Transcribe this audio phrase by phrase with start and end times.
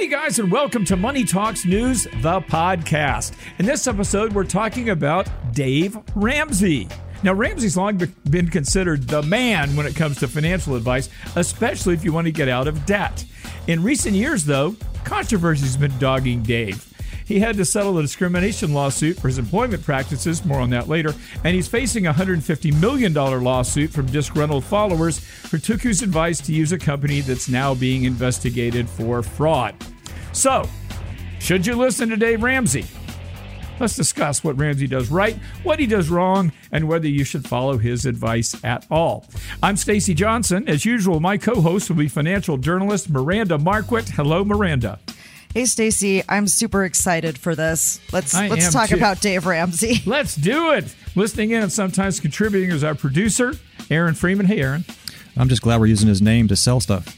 [0.00, 3.34] Hey guys, and welcome to Money Talks News, the podcast.
[3.58, 6.88] In this episode, we're talking about Dave Ramsey.
[7.22, 7.98] Now, Ramsey's long
[8.30, 12.32] been considered the man when it comes to financial advice, especially if you want to
[12.32, 13.26] get out of debt.
[13.66, 14.70] In recent years, though,
[15.04, 16.89] controversy's been dogging Dave.
[17.30, 21.14] He had to settle a discrimination lawsuit for his employment practices, more on that later,
[21.44, 25.24] and he's facing a $150 million lawsuit from disgruntled followers
[25.62, 29.76] took his advice to use a company that's now being investigated for fraud.
[30.32, 30.68] So,
[31.38, 32.84] should you listen to Dave Ramsey?
[33.78, 37.78] Let's discuss what Ramsey does right, what he does wrong, and whether you should follow
[37.78, 39.24] his advice at all.
[39.62, 40.68] I'm Stacy Johnson.
[40.68, 44.08] As usual, my co-host will be financial journalist Miranda Marquit.
[44.08, 44.98] Hello, Miranda.
[45.52, 48.00] Hey Stacy, I'm super excited for this.
[48.12, 48.96] Let's I let's talk too.
[48.96, 50.00] about Dave Ramsey.
[50.06, 50.94] Let's do it.
[51.16, 53.54] Listening in and sometimes contributing is our producer,
[53.90, 54.46] Aaron Freeman.
[54.46, 54.84] Hey, Aaron.
[55.36, 57.16] I'm just glad we're using his name to sell stuff.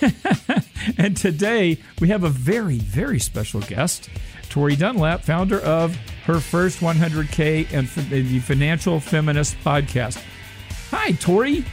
[0.96, 4.08] And today we have a very, very special guest,
[4.48, 5.94] Tori Dunlap, founder of
[6.24, 10.22] her first 100K and the Financial Feminist podcast.
[10.90, 11.64] Hi, Tori.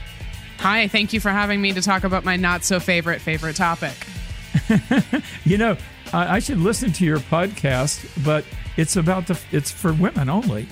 [0.60, 3.96] Hi, thank you for having me to talk about my not so favorite favorite topic.
[5.46, 5.78] You know,
[6.14, 8.46] I, I should listen to your podcast, but
[8.78, 10.68] it's about the it's for women only.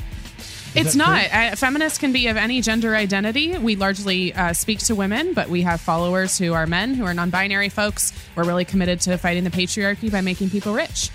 [0.75, 1.31] it's not.
[1.31, 3.57] Uh, feminists can be of any gender identity.
[3.57, 7.13] We largely uh, speak to women, but we have followers who are men, who are
[7.13, 8.13] non binary folks.
[8.35, 11.09] We're really committed to fighting the patriarchy by making people rich.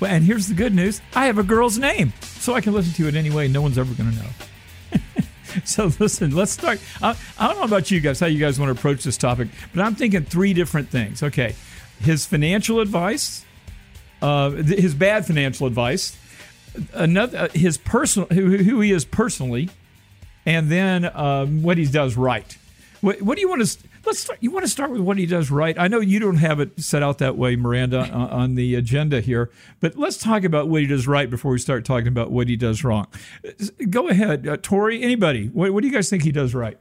[0.00, 2.92] Well, and here's the good news: I have a girl's name, so I can listen
[2.94, 3.46] to it anyway.
[3.48, 5.00] No one's ever going to know.
[5.64, 6.80] so listen, let's start.
[7.00, 9.48] I, I don't know about you guys, how you guys want to approach this topic,
[9.74, 11.22] but I'm thinking three different things.
[11.22, 11.54] Okay,
[12.00, 13.44] his financial advice,
[14.22, 16.16] uh, th- his bad financial advice,
[16.92, 19.70] another uh, his personal who, who he is personally,
[20.44, 22.56] and then um, what he does right.
[23.00, 23.78] What, what do you want to?
[24.04, 24.38] Let's start.
[24.40, 25.76] You want to start with what he does right.
[25.78, 29.20] I know you don't have it set out that way, Miranda, on, on the agenda
[29.20, 29.50] here,
[29.80, 32.56] but let's talk about what he does right before we start talking about what he
[32.56, 33.06] does wrong.
[33.90, 35.02] Go ahead, uh, Tori.
[35.02, 35.48] Anybody?
[35.48, 36.78] What, what do you guys think he does right?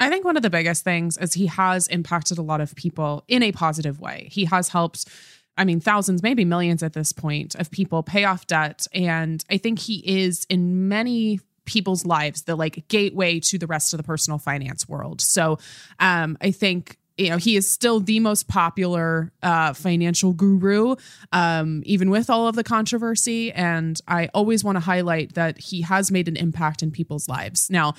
[0.00, 3.24] I think one of the biggest things is he has impacted a lot of people
[3.28, 4.28] in a positive way.
[4.30, 5.08] He has helped,
[5.56, 8.86] I mean, thousands, maybe millions at this point of people pay off debt.
[8.92, 13.92] And I think he is in many people's lives the like gateway to the rest
[13.92, 15.20] of the personal finance world.
[15.20, 15.58] So
[15.98, 20.96] um, I think you know he is still the most popular uh, financial guru
[21.32, 25.82] um, even with all of the controversy and i always want to highlight that he
[25.82, 27.94] has made an impact in people's lives now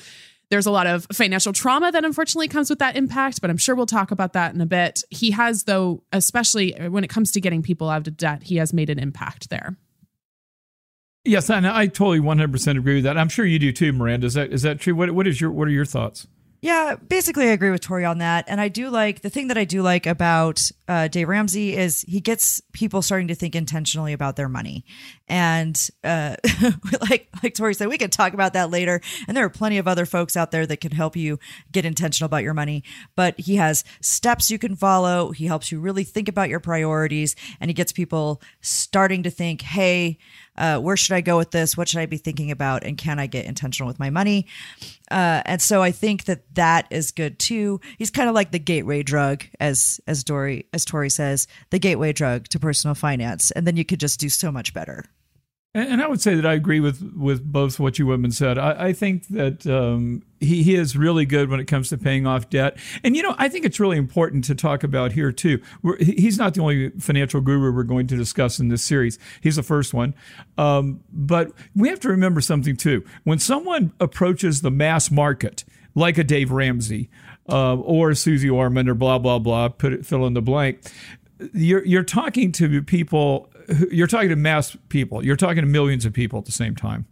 [0.50, 3.76] there's a lot of financial trauma that unfortunately comes with that impact, but I'm sure
[3.76, 5.04] we'll talk about that in a bit.
[5.10, 8.74] He has, though, especially when it comes to getting people out of debt, he has
[8.74, 9.78] made an impact there.
[11.24, 13.18] Yes, and I totally 100% agree with that.
[13.18, 14.28] I'm sure you do too, Miranda.
[14.28, 14.94] Is that is that true?
[14.94, 16.28] What what is your what are your thoughts?
[16.66, 18.46] Yeah, basically I agree with Tori on that.
[18.48, 22.02] And I do like the thing that I do like about uh, Dave Ramsey is
[22.08, 24.84] he gets people starting to think intentionally about their money.
[25.28, 26.38] And uh,
[27.08, 29.00] like like Tori said, we can talk about that later.
[29.28, 31.38] And there are plenty of other folks out there that can help you
[31.72, 32.84] get intentional about your money.
[33.16, 35.34] But he has steps you can follow.
[35.34, 39.62] He helps you really think about your priorities, and he gets people starting to think,
[39.62, 40.18] hey.
[40.58, 41.76] Uh, where should I go with this?
[41.78, 42.84] What should I be thinking about?
[42.84, 44.48] And can I get intentional with my money?
[45.12, 47.80] Uh, and so I think that that is good too.
[47.98, 52.14] He's kind of like the gateway drug, as as Dory as Tori says, the gateway
[52.14, 55.06] drug to personal finance, and then you could just do so much better.
[55.76, 58.58] And, I would say that I agree with with both what you women said.
[58.58, 62.26] I, I think that um, he, he is really good when it comes to paying
[62.26, 62.78] off debt.
[63.04, 65.62] And you know, I think it's really important to talk about here too.
[65.84, 69.20] We're, he's not the only financial guru we're going to discuss in this series.
[69.42, 70.16] He's the first one.
[70.58, 73.04] Um, but we have to remember something too.
[73.26, 77.10] When someone approaches the mass market, like a Dave Ramsey
[77.50, 80.80] uh, or Suze Orman or blah blah blah, put it fill in the blank.
[81.54, 83.50] You're you're talking to people.
[83.92, 85.24] You're talking to mass people.
[85.24, 87.06] You're talking to millions of people at the same time.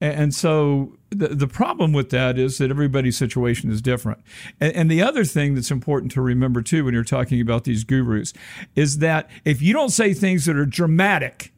[0.00, 4.20] And and so the, the problem with that is that everybody's situation is different.
[4.60, 7.84] And, and the other thing that's important to remember too when you're talking about these
[7.84, 8.32] gurus
[8.74, 11.52] is that if you don't say things that are dramatic,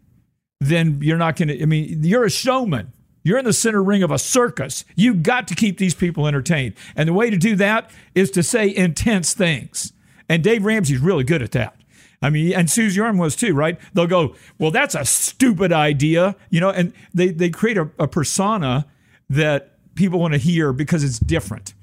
[0.60, 2.92] then you're not going to, I mean, you're a showman.
[3.24, 4.84] You're in the center ring of a circus.
[4.96, 6.74] You've got to keep these people entertained.
[6.96, 9.92] And the way to do that is to say intense things.
[10.28, 11.76] And Dave Ramsey's really good at that.
[12.22, 13.78] I mean, and Suze Orman was too, right?
[13.94, 18.06] They'll go, well, that's a stupid idea, you know, and they, they create a, a
[18.06, 18.86] persona
[19.28, 21.74] that people want to hear because it's different.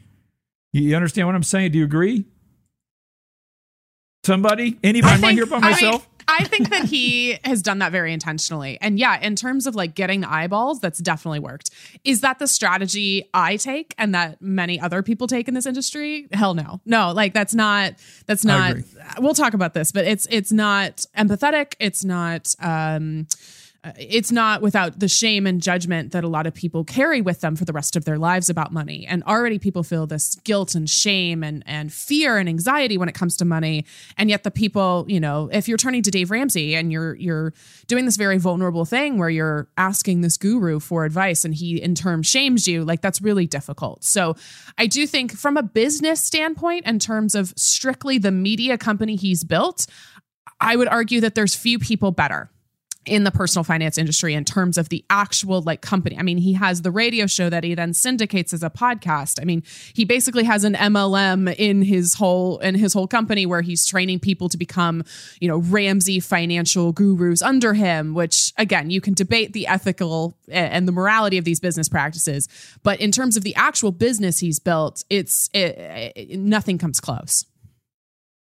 [0.71, 1.71] You understand what I'm saying?
[1.73, 2.25] Do you agree?
[4.25, 4.77] Somebody?
[4.83, 5.13] Anybody?
[5.13, 6.08] I Am I here by I- myself?
[6.29, 8.77] I think that he has done that very intentionally.
[8.81, 11.71] And yeah, in terms of like getting the eyeballs, that's definitely worked.
[12.03, 16.27] Is that the strategy I take and that many other people take in this industry?
[16.31, 16.79] Hell no.
[16.85, 17.93] No, like that's not
[18.25, 18.75] that's not
[19.19, 23.27] we'll talk about this, but it's it's not empathetic, it's not um
[23.81, 27.39] Uh, it's not without the shame and judgment that a lot of people carry with
[27.39, 29.05] them for the rest of their lives about money.
[29.07, 33.15] And already people feel this guilt and shame and, and fear and anxiety when it
[33.15, 33.85] comes to money.
[34.17, 37.53] And yet the people, you know, if you're turning to Dave Ramsey and you're you're
[37.87, 41.95] doing this very vulnerable thing where you're asking this guru for advice and he in
[41.95, 44.03] turn shames you, like that's really difficult.
[44.03, 44.35] So
[44.77, 49.45] I do think from a business standpoint, in terms of strictly the media company he's
[49.45, 49.87] built,
[50.59, 52.49] I would argue that there's few people better
[53.05, 56.17] in the personal finance industry in terms of the actual like company.
[56.17, 59.39] I mean, he has the radio show that he then syndicates as a podcast.
[59.41, 59.63] I mean,
[59.93, 64.19] he basically has an MLM in his whole in his whole company where he's training
[64.19, 65.03] people to become,
[65.39, 70.69] you know, Ramsey financial gurus under him, which again, you can debate the ethical eh,
[70.71, 72.47] and the morality of these business practices,
[72.83, 77.45] but in terms of the actual business he's built, it's it, it, nothing comes close.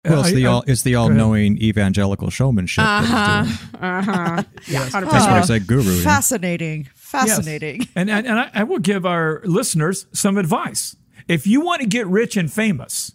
[0.05, 2.85] Well, it's the all it's the all knowing evangelical showmanship.
[2.85, 3.45] Uh huh.
[3.81, 4.43] Uh huh.
[4.67, 6.01] Yeah, that's why I said guru.
[6.01, 7.81] Fascinating, fascinating.
[7.83, 7.89] Yes.
[7.95, 10.97] And and, and I, I will give our listeners some advice.
[11.29, 13.13] If you want to get rich and famous,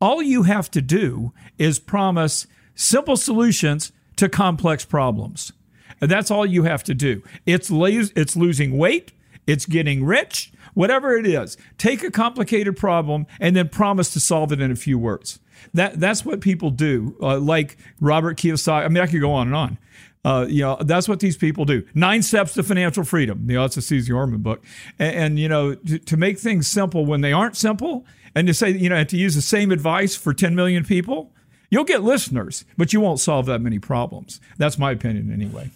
[0.00, 5.52] all you have to do is promise simple solutions to complex problems.
[6.00, 7.22] And that's all you have to do.
[7.44, 9.12] It's it's losing weight,
[9.46, 11.58] it's getting rich, whatever it is.
[11.76, 15.38] Take a complicated problem and then promise to solve it in a few words.
[15.72, 17.16] That that's what people do.
[17.20, 18.84] Uh, like Robert Kiyosaki.
[18.84, 19.78] I mean, I could go on and on.
[20.24, 21.84] Uh, you know, that's what these people do.
[21.94, 23.44] Nine steps to financial freedom.
[23.46, 24.64] You know, it's a Suze Orman book.
[24.98, 28.54] And, and you know, to, to, make things simple when they aren't simple, and to
[28.54, 31.30] say, you know, to use the same advice for 10 million people,
[31.68, 34.40] you'll get listeners, but you won't solve that many problems.
[34.56, 35.70] That's my opinion, anyway.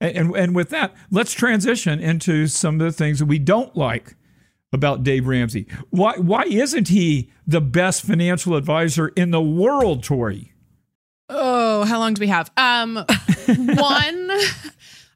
[0.00, 3.76] And, and, and with that, let's transition into some of the things that we don't
[3.76, 4.14] like
[4.74, 5.66] about Dave Ramsey.
[5.90, 10.52] Why why isn't he the best financial advisor in the world, Tori?
[11.28, 12.50] Oh, how long do we have?
[12.56, 12.96] Um
[13.46, 14.30] one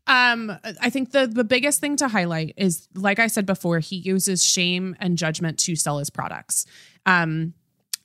[0.07, 3.97] um I think the the biggest thing to highlight is like I said before, he
[3.97, 6.65] uses shame and judgment to sell his products.
[7.05, 7.55] Um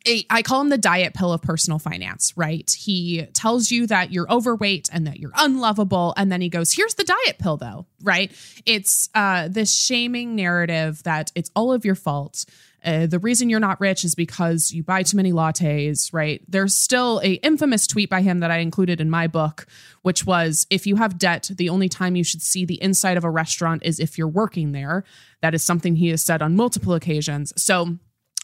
[0.05, 2.69] I call him the diet pill of personal finance, right?
[2.69, 6.13] He tells you that you're overweight and that you're unlovable.
[6.17, 8.31] And then he goes, here's the diet pill, though, right?
[8.65, 12.45] It's uh, this shaming narrative that it's all of your fault.
[12.83, 16.41] Uh, the reason you're not rich is because you buy too many lattes, right?
[16.49, 19.65] There's still a infamous tweet by him that I included in my book,
[20.01, 23.23] which was if you have debt, the only time you should see the inside of
[23.23, 25.05] a restaurant is if you're working there.
[25.41, 27.53] That is something he has said on multiple occasions.
[27.55, 27.99] So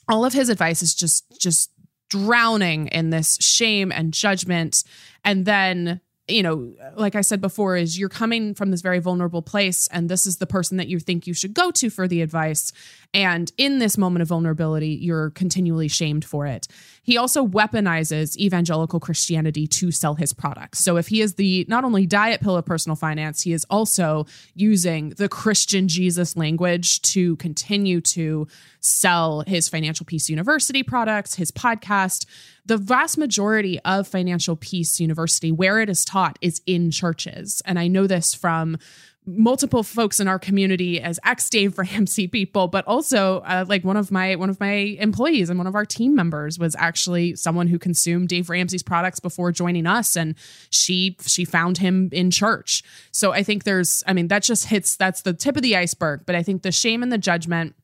[0.10, 1.72] all of his advice is just just
[2.10, 4.84] drowning in this shame and judgment
[5.24, 9.44] and then you know like i said before is you're coming from this very vulnerable
[9.44, 12.22] place and this is the person that you think you should go to for the
[12.24, 12.72] advice
[13.14, 16.68] and in this moment of vulnerability, you're continually shamed for it.
[17.04, 20.80] He also weaponizes evangelical Christianity to sell his products.
[20.80, 24.25] So if he is the not only diet pill of personal finance, he is also
[24.54, 28.48] using the Christian Jesus language to continue to
[28.80, 32.25] sell his Financial Peace University products, his podcast.
[32.66, 37.62] The vast majority of Financial Peace University, where it is taught, is in churches.
[37.66, 38.78] And I know this from
[39.25, 43.98] multiple folks in our community as ex Dave Ramsey people, but also uh, like one
[43.98, 47.68] of my one of my employees and one of our team members was actually someone
[47.68, 50.36] who consumed Dave Ramsey's products before joining us, and
[50.69, 52.83] she she found him in church.
[53.11, 56.26] So I think there's, I mean, that just hits that's the tip of the iceberg.
[56.26, 57.76] But I think the shame and the judgment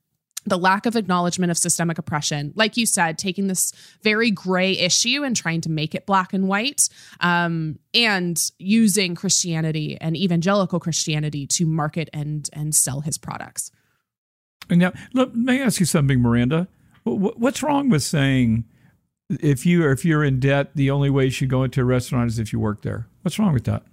[0.46, 5.24] the lack of acknowledgement of systemic oppression, like you said, taking this very gray issue
[5.24, 6.88] and trying to make it black and white,
[7.20, 13.72] um, and using Christianity and evangelical Christianity to market and and sell his products.
[14.70, 16.68] And now, let me ask you something, Miranda.
[17.04, 18.66] What's wrong with saying
[19.30, 22.32] if you if you're in debt, the only way you should go into a restaurant
[22.32, 23.08] is if you work there?
[23.22, 23.84] What's wrong with that?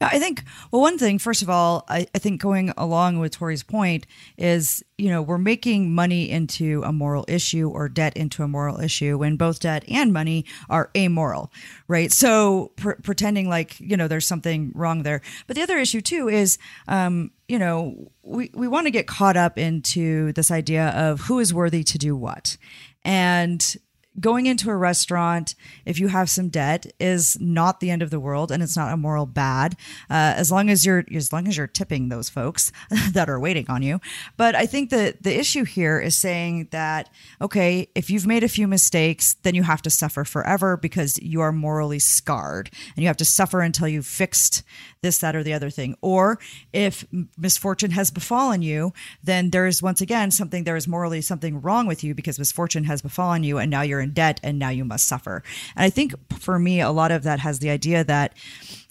[0.00, 3.64] I think, well, one thing, first of all, I, I, think going along with Tori's
[3.64, 8.48] point is, you know, we're making money into a moral issue or debt into a
[8.48, 11.50] moral issue when both debt and money are amoral,
[11.88, 12.12] right?
[12.12, 15.20] So pr- pretending like, you know, there's something wrong there.
[15.48, 19.36] But the other issue too is, um, you know, we, we want to get caught
[19.36, 22.56] up into this idea of who is worthy to do what.
[23.04, 23.76] And
[24.20, 28.20] going into a restaurant if you have some debt is not the end of the
[28.20, 29.74] world and it's not a moral bad
[30.10, 32.72] uh, as long as you're as long as you're tipping those folks
[33.12, 34.00] that are waiting on you.
[34.36, 37.10] But i think that the issue here is saying that
[37.40, 41.40] okay if you've made a few mistakes then you have to suffer forever because you
[41.40, 44.62] are morally scarred and you have to suffer until you've fixed
[45.02, 45.96] this that or the other thing.
[46.00, 46.38] Or
[46.72, 47.06] if
[47.36, 51.86] misfortune has befallen you then there is once again something there is morally something wrong
[51.86, 54.84] with you because misfortune has befallen you and now you're in debt and now you
[54.84, 55.42] must suffer.
[55.76, 58.34] And I think for me, a lot of that has the idea that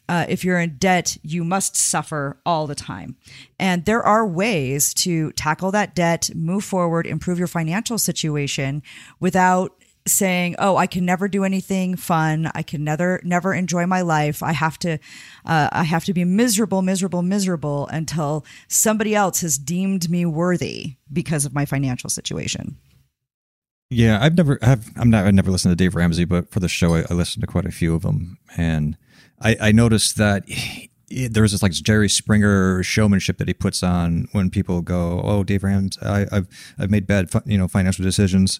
[0.09, 3.17] uh, if you're in debt, you must suffer all the time.
[3.59, 8.83] And there are ways to tackle that debt, move forward, improve your financial situation
[9.19, 9.73] without
[10.05, 12.49] saying, "Oh, I can never do anything fun.
[12.55, 14.41] I can never never enjoy my life.
[14.41, 14.93] I have to,
[15.45, 20.95] uh, I have to be miserable, miserable, miserable until somebody else has deemed me worthy
[21.11, 22.77] because of my financial situation."
[23.89, 26.67] Yeah, I've never have I'm not I never listened to Dave Ramsey, but for the
[26.67, 28.97] show I, I listened to quite a few of them, and
[29.41, 34.27] I, I noticed that he, there's this like Jerry Springer showmanship that he puts on
[34.33, 38.59] when people go, "Oh, Dave Ramsey, I, have I've made bad you know financial decisions."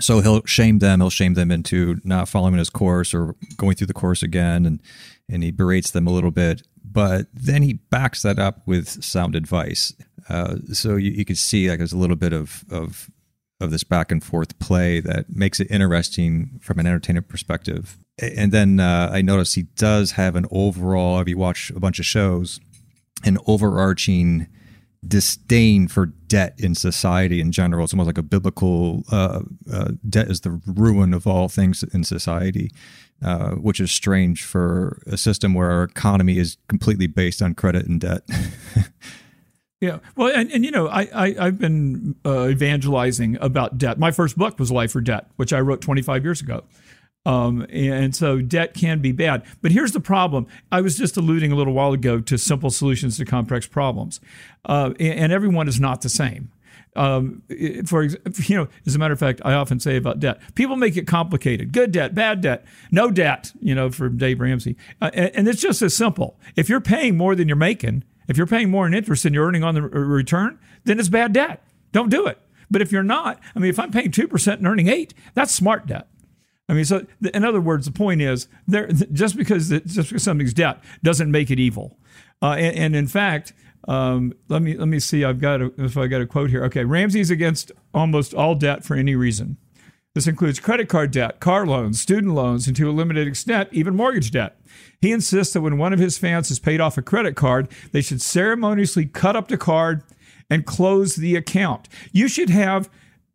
[0.00, 1.00] So he'll shame them.
[1.00, 4.80] He'll shame them into not following his course or going through the course again, and
[5.26, 6.62] and he berates them a little bit.
[6.84, 9.94] But then he backs that up with sound advice.
[10.28, 13.10] Uh, so you, you can see like there's a little bit of of
[13.60, 17.96] of this back and forth play that makes it interesting from an entertainment perspective.
[18.18, 21.98] And then uh, I notice he does have an overall, if you watch a bunch
[21.98, 22.60] of shows,
[23.24, 24.48] an overarching
[25.06, 27.84] disdain for debt in society in general.
[27.84, 32.04] It's almost like a biblical uh, uh, debt is the ruin of all things in
[32.04, 32.70] society,
[33.22, 37.86] uh, which is strange for a system where our economy is completely based on credit
[37.86, 38.22] and debt.
[39.84, 39.98] Yeah.
[40.16, 43.98] Well, and, and you know, I, I, have been uh, evangelizing about debt.
[43.98, 46.64] My first book was Life or Debt, which I wrote 25 years ago.
[47.26, 49.44] Um, and so debt can be bad.
[49.60, 50.46] But here's the problem.
[50.72, 54.20] I was just alluding a little while ago to simple solutions to complex problems.
[54.64, 56.50] Uh, and, everyone is not the same.
[56.96, 57.42] Um,
[57.84, 60.96] for you know, as a matter of fact, I often say about debt, people make
[60.96, 61.72] it complicated.
[61.72, 63.52] Good debt, bad debt, no debt.
[63.60, 66.38] You know, from Dave Ramsey, uh, and, and it's just as simple.
[66.56, 69.46] If you're paying more than you're making, if you're paying more in interest than you're
[69.46, 71.62] earning on the return, then it's bad debt.
[71.92, 72.38] Don't do it.
[72.70, 75.86] But if you're not, I mean, if I'm paying 2% and earning 8 that's smart
[75.86, 76.08] debt.
[76.68, 80.54] I mean, so in other words, the point is there just because just because something's
[80.54, 81.98] debt doesn't make it evil.
[82.40, 83.52] Uh, and, and, in fact,
[83.86, 85.24] um, let me let me see.
[85.24, 86.64] I've got a, if I got a quote here.
[86.64, 89.58] Okay, Ramsey's against almost all debt for any reason.
[90.14, 93.96] This includes credit card debt, car loans, student loans, and to a limited extent, even
[93.96, 94.56] mortgage debt.
[95.00, 98.00] He insists that when one of his fans has paid off a credit card, they
[98.00, 100.02] should ceremoniously cut up the card
[100.48, 101.88] and close the account.
[102.12, 102.88] You should have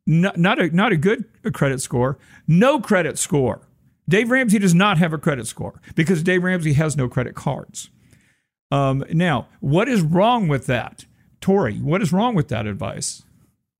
[0.07, 2.17] not, not a not a good credit score,
[2.47, 3.61] no credit score.
[4.07, 7.89] Dave Ramsey does not have a credit score because Dave Ramsey has no credit cards.
[8.71, 11.05] Um, now, what is wrong with that,
[11.41, 11.75] Tori?
[11.77, 13.23] What is wrong with that advice?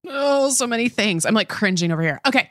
[0.08, 1.26] Oh, so many things.
[1.26, 2.20] I'm like cringing over here.
[2.28, 2.50] Okay.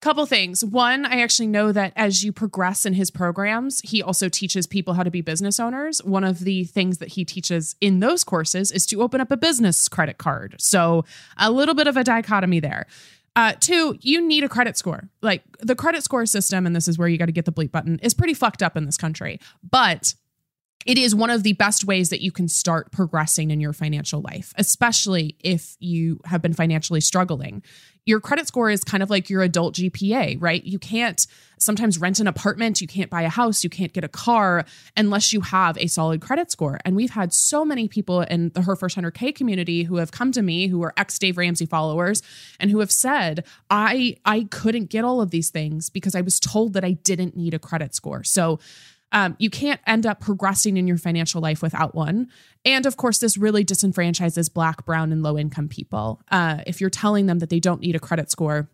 [0.00, 0.64] Couple things.
[0.64, 4.94] One, I actually know that as you progress in his programs, he also teaches people
[4.94, 6.04] how to be business owners.
[6.04, 9.36] One of the things that he teaches in those courses is to open up a
[9.36, 10.54] business credit card.
[10.60, 11.04] So,
[11.36, 12.86] a little bit of a dichotomy there.
[13.34, 15.08] Uh, two, you need a credit score.
[15.20, 17.72] Like the credit score system, and this is where you got to get the bleep
[17.72, 19.40] button, is pretty fucked up in this country.
[19.68, 20.14] But
[20.86, 24.20] it is one of the best ways that you can start progressing in your financial
[24.20, 27.62] life, especially if you have been financially struggling
[28.08, 30.64] your credit score is kind of like your adult GPA, right?
[30.64, 31.26] You can't
[31.58, 34.64] sometimes rent an apartment, you can't buy a house, you can't get a car
[34.96, 36.78] unless you have a solid credit score.
[36.86, 40.32] And we've had so many people in the Her First 100K community who have come
[40.32, 42.22] to me who are ex Dave Ramsey followers
[42.58, 46.40] and who have said, I I couldn't get all of these things because I was
[46.40, 48.24] told that I didn't need a credit score.
[48.24, 48.58] So
[49.12, 52.28] um, you can't end up progressing in your financial life without one.
[52.64, 56.20] And of course, this really disenfranchises Black, Brown, and low income people.
[56.30, 58.68] Uh, if you're telling them that they don't need a credit score,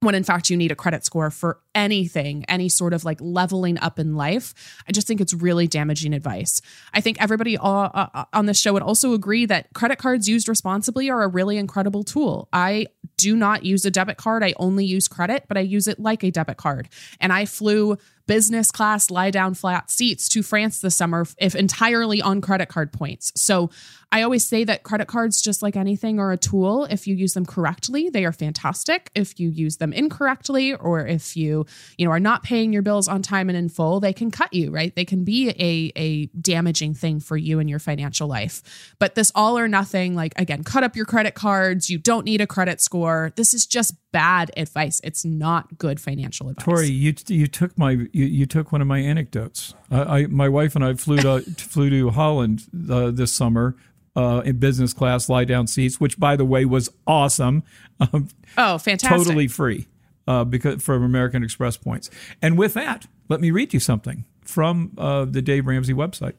[0.00, 3.78] when in fact you need a credit score for anything, any sort of like leveling
[3.78, 4.54] up in life.
[4.88, 6.60] I just think it's really damaging advice.
[6.92, 10.48] I think everybody uh, uh, on this show would also agree that credit cards used
[10.48, 12.48] responsibly are a really incredible tool.
[12.52, 12.86] I
[13.18, 14.42] do not use a debit card.
[14.42, 16.88] I only use credit, but I use it like a debit card.
[17.20, 22.20] And I flew business class lie down flat seats to France this summer, if entirely
[22.20, 23.32] on credit card points.
[23.36, 23.70] So
[24.12, 26.84] I always say that credit cards, just like anything, are a tool.
[26.84, 29.10] If you use them correctly, they are fantastic.
[29.14, 31.65] If you use them incorrectly, or if you,
[31.98, 34.52] you know, are not paying your bills on time and in full, they can cut
[34.52, 34.94] you, right?
[34.94, 38.94] They can be a, a damaging thing for you and your financial life.
[38.98, 41.90] But this all or nothing, like again, cut up your credit cards.
[41.90, 43.32] You don't need a credit score.
[43.36, 45.00] This is just bad advice.
[45.04, 46.64] It's not good financial advice.
[46.64, 49.74] Tori, you you took my you, you took one of my anecdotes.
[49.90, 53.76] I, I my wife and I flew to flew to Holland uh, this summer
[54.16, 57.62] uh, in business class lie down seats, which by the way was awesome.
[58.00, 59.18] Um, oh, fantastic!
[59.18, 59.86] Totally free
[60.26, 62.10] uh, because from American Express points.
[62.42, 66.34] And with that, let me read you something from uh, the Dave Ramsey website.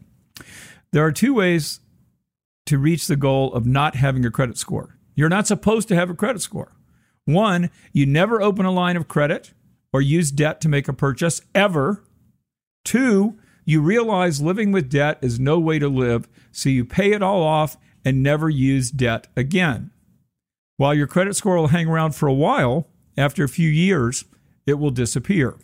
[0.91, 1.79] There are two ways
[2.65, 4.98] to reach the goal of not having a credit score.
[5.15, 6.74] You're not supposed to have a credit score.
[7.25, 9.53] One, you never open a line of credit
[9.91, 12.03] or use debt to make a purchase ever.
[12.86, 17.22] Two, you realize living with debt is no way to live, so you pay it
[17.22, 19.91] all off and never use debt again.
[20.77, 24.25] While your credit score will hang around for a while, after a few years,
[24.65, 25.57] it will disappear.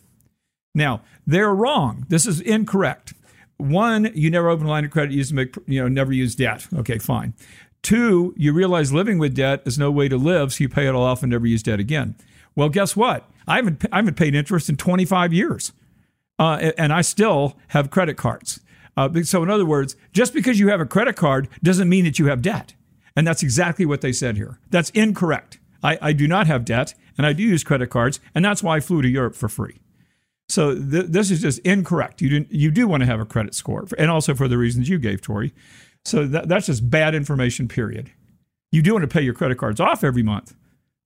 [0.74, 2.06] Now, they're wrong.
[2.08, 3.14] This is incorrect.
[3.56, 6.66] One, you never open a line of credit, make, you know, never use debt.
[6.74, 7.34] Okay, fine.
[7.82, 10.94] Two, you realize living with debt is no way to live, so you pay it
[10.94, 12.16] all off and never use debt again.
[12.56, 13.28] Well, guess what?
[13.46, 15.72] I haven't, I haven't paid interest in 25 years
[16.38, 18.60] uh, and I still have credit cards.
[18.96, 22.18] Uh, so, in other words, just because you have a credit card doesn't mean that
[22.18, 22.74] you have debt.
[23.16, 24.58] And that's exactly what they said here.
[24.70, 25.58] That's incorrect.
[25.84, 28.76] I, I do not have debt, and I do use credit cards, and that's why
[28.76, 29.80] I flew to Europe for free.
[30.48, 32.20] So th- this is just incorrect.
[32.20, 34.88] You do, you do want to have a credit score, and also for the reasons
[34.88, 35.52] you gave, Tori.
[36.04, 38.10] So that, that's just bad information, period.
[38.72, 40.54] You do want to pay your credit cards off every month.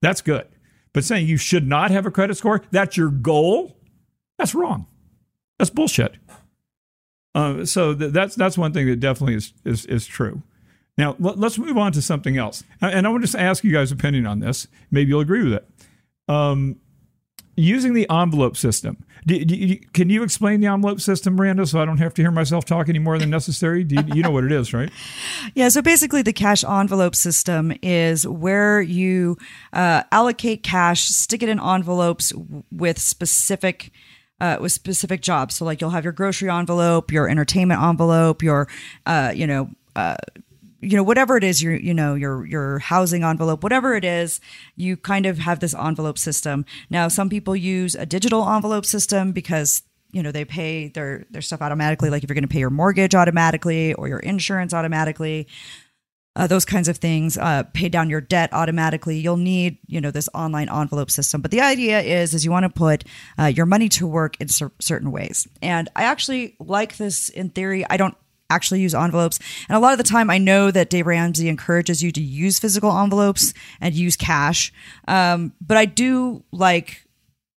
[0.01, 0.47] That's good.
[0.93, 3.77] But saying you should not have a credit score, that's your goal,
[4.37, 4.87] that's wrong.
[5.59, 6.15] That's bullshit.
[7.35, 10.41] Uh, so th- that's that's one thing that definitely is is, is true.
[10.99, 13.89] Now let's move on to something else, and I want to just ask you guys'
[13.89, 14.67] opinion on this.
[14.91, 15.69] Maybe you'll agree with it.
[16.27, 16.75] Um,
[17.55, 18.97] using the envelope system.
[19.25, 22.21] Do, do you, can you explain the envelope system, Miranda, so I don't have to
[22.21, 23.85] hear myself talk any more than necessary?
[23.85, 24.91] Do you, you know what it is, right?
[25.55, 25.69] Yeah.
[25.69, 29.37] So basically, the cash envelope system is where you
[29.71, 32.33] uh, allocate cash, stick it in envelopes
[32.71, 33.91] with specific
[34.41, 35.55] uh, with specific jobs.
[35.55, 38.67] So like you'll have your grocery envelope, your entertainment envelope, your
[39.05, 39.69] uh, you know.
[39.95, 40.15] Uh,
[40.81, 44.39] you know whatever it is your you know your your housing envelope whatever it is
[44.75, 49.31] you kind of have this envelope system now some people use a digital envelope system
[49.31, 52.59] because you know they pay their their stuff automatically like if you're going to pay
[52.59, 55.47] your mortgage automatically or your insurance automatically
[56.35, 59.17] uh, those kinds of things, uh, pay down your debt automatically.
[59.19, 61.41] You'll need, you know, this online envelope system.
[61.41, 63.03] But the idea is, is you want to put
[63.37, 65.47] uh, your money to work in cer- certain ways.
[65.61, 67.85] And I actually like this in theory.
[67.89, 68.15] I don't
[68.49, 69.39] actually use envelopes.
[69.67, 72.59] And a lot of the time, I know that Dave Ramsey encourages you to use
[72.59, 74.73] physical envelopes and use cash.
[75.07, 77.09] Um, but I do like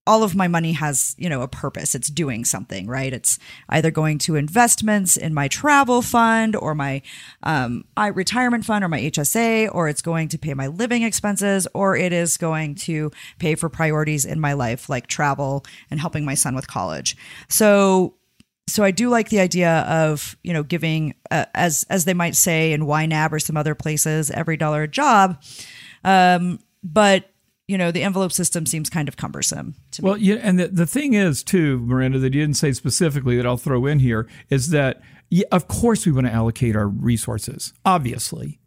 [0.07, 3.91] all of my money has you know a purpose it's doing something right it's either
[3.91, 7.01] going to investments in my travel fund or my
[7.45, 11.69] um, my retirement fund or my hsa or it's going to pay my living expenses
[11.75, 16.25] or it is going to pay for priorities in my life like travel and helping
[16.25, 17.17] my son with college
[17.49, 18.15] so
[18.67, 22.37] so I do like the idea of you know giving uh, as as they might
[22.37, 25.43] say in YNAB or some other places every dollar a job,
[26.05, 27.33] um, but
[27.69, 30.23] you know, the envelope system seems kind of cumbersome to well, me.
[30.23, 33.57] yeah, and the, the thing is, too, Miranda, that you didn't say specifically that I'll
[33.57, 38.61] throw in here is that, yeah, of course, we want to allocate our resources, obviously.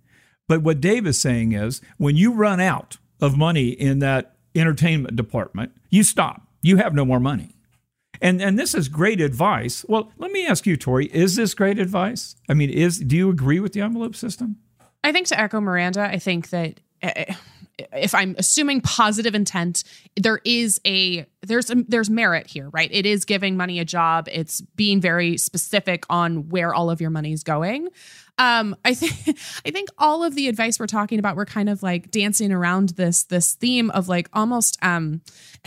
[0.47, 5.15] But what Dave is saying is when you run out of money in that entertainment
[5.15, 6.41] department, you stop.
[6.61, 7.54] You have no more money.
[8.21, 9.85] And and this is great advice.
[9.87, 12.35] Well, let me ask you, Tori, is this great advice?
[12.49, 14.57] I mean, is do you agree with the envelope system?
[15.03, 17.33] I think to echo Miranda, I think that uh,
[17.93, 19.83] if I'm assuming positive intent,
[20.15, 22.89] there is a there's a, there's merit here, right?
[22.91, 24.27] It is giving money a job.
[24.31, 27.89] It's being very specific on where all of your money is going.
[28.37, 31.83] Um, I think I think all of the advice we're talking about, we're kind of
[31.83, 35.21] like dancing around this this theme of like almost um,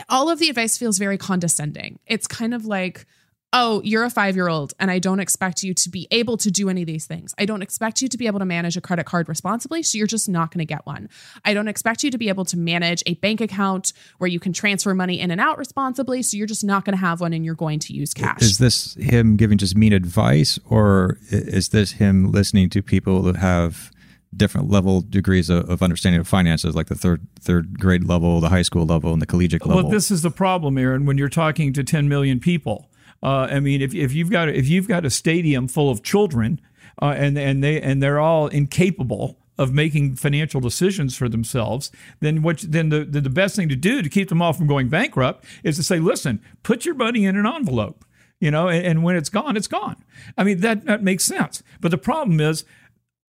[0.08, 1.98] all of the advice feels very condescending.
[2.06, 3.06] It's kind of like
[3.52, 6.50] oh, you're a five year old and I don't expect you to be able to
[6.50, 7.34] do any of these things.
[7.38, 9.82] I don't expect you to be able to manage a credit card responsibly.
[9.82, 11.08] So you're just not going to get one.
[11.44, 14.52] I don't expect you to be able to manage a bank account where you can
[14.52, 16.22] transfer money in and out responsibly.
[16.22, 18.42] So you're just not going to have one and you're going to use cash.
[18.42, 23.36] Is this him giving just mean advice or is this him listening to people that
[23.36, 23.90] have
[24.36, 28.50] different level degrees of, of, understanding of finances, like the third third grade level, the
[28.50, 29.84] high school level, and the collegiate level.
[29.84, 31.06] Well, this is the problem, Aaron.
[31.06, 32.87] When you're talking to 10 million people,
[33.22, 36.60] Uh, I mean, if, if you've got if you've got a stadium full of children
[37.02, 42.42] uh, and and they and they're all incapable of making financial decisions for themselves, then
[42.42, 45.44] what then the, the, best thing to do to keep them all from going bankrupt
[45.64, 48.04] is to say, listen, put your money in an envelope,
[48.38, 49.96] you know, and, and when it's gone, it's gone.
[50.36, 51.64] I mean, that, that makes sense.
[51.80, 52.64] But the problem is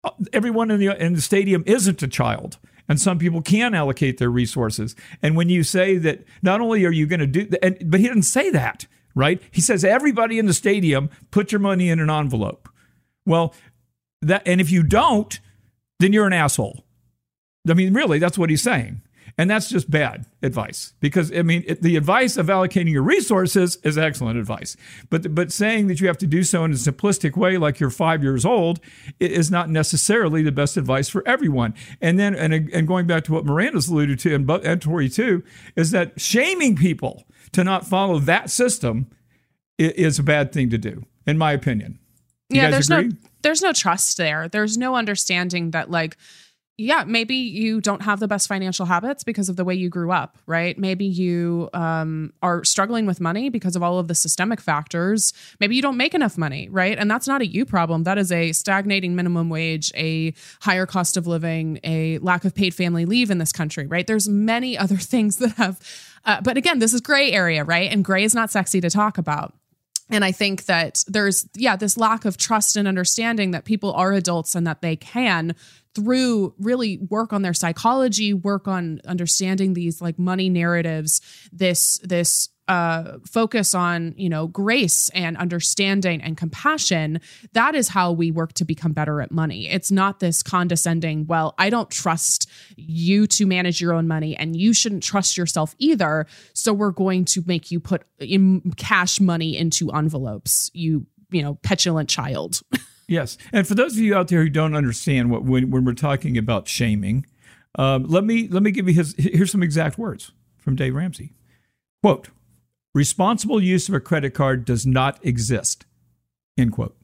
[0.04, 2.58] uh, everyone in the in the stadium isn't a child
[2.89, 4.95] and some people can allocate their resources.
[5.21, 8.08] And when you say that, not only are you going to do, and, but he
[8.08, 8.86] didn't say that,
[9.17, 9.41] right?
[9.51, 12.69] He says everybody in the stadium put your money in an envelope.
[13.25, 13.53] Well,
[14.21, 15.39] that, and if you don't,
[15.99, 16.86] then you're an asshole.
[17.69, 19.01] I mean, really, that's what he's saying.
[19.39, 23.77] And that's just bad advice because, I mean, it, the advice of allocating your resources
[23.84, 24.75] is excellent advice.
[25.12, 27.91] But, but saying that you have to do so in a simplistic way, like you're
[27.91, 28.80] five years old,
[29.19, 31.75] is not necessarily the best advice for everyone.
[32.01, 35.43] And then, and, and going back to what Miranda's alluded to, and, and Tori too,
[35.75, 39.07] is that shaming people to not follow that system
[39.77, 41.99] is a bad thing to do, in my opinion.
[42.49, 43.10] You yeah, there's agree?
[43.10, 44.47] no there's no trust there.
[44.47, 46.17] There's no understanding that like
[46.79, 50.11] yeah, maybe you don't have the best financial habits because of the way you grew
[50.11, 50.77] up, right?
[50.77, 55.33] Maybe you um, are struggling with money because of all of the systemic factors.
[55.59, 56.95] Maybe you don't make enough money, right?
[56.95, 58.03] And that's not a you problem.
[58.03, 62.75] That is a stagnating minimum wage, a higher cost of living, a lack of paid
[62.75, 64.05] family leave in this country, right?
[64.05, 65.79] There's many other things that have,
[66.25, 67.91] uh, but again, this is gray area, right?
[67.91, 69.55] And gray is not sexy to talk about.
[70.09, 74.13] And I think that there's, yeah, this lack of trust and understanding that people are
[74.13, 75.53] adults and that they can
[75.97, 82.49] through really work on their psychology, work on understanding these like money narratives, this, this
[82.67, 87.21] uh, focus on you know grace and understanding and compassion
[87.53, 89.69] that is how we work to become better at money.
[89.69, 94.53] It's not this condescending well i don't trust you to manage your own money and
[94.57, 99.55] you shouldn't trust yourself either so we're going to make you put in cash money
[99.55, 102.60] into envelopes you you know petulant child
[103.07, 105.93] yes and for those of you out there who don't understand what when, when we're
[105.93, 107.25] talking about shaming
[107.75, 111.33] um, let me let me give you his here's some exact words from dave ramsey
[112.01, 112.29] quote
[112.97, 115.85] responsible use of a credit card does not exist.
[116.57, 116.97] End quote.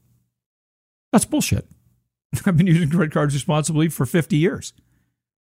[1.11, 1.67] That's bullshit.
[2.47, 4.73] I've been using credit cards responsibly for 50 years.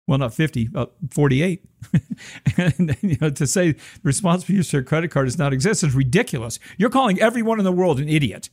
[0.08, 1.64] Well, not 50, about 48.
[2.56, 5.94] and you know, to say responsible use of a credit card does not exist is
[5.94, 6.58] ridiculous.
[6.76, 8.50] You're calling everyone in the world an idiot.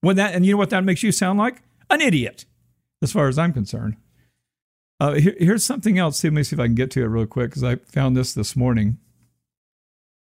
[0.00, 1.62] When that, and you know what that makes you sound like?
[1.90, 2.44] An idiot,
[3.02, 3.96] as far as I'm concerned.
[4.98, 6.22] Uh, here, here's something else.
[6.22, 8.34] Let me see if I can get to it real quick because I found this
[8.34, 8.98] this morning.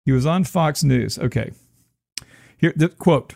[0.04, 1.18] He was on Fox News.
[1.18, 1.52] Okay.
[2.58, 3.34] Here, the quote.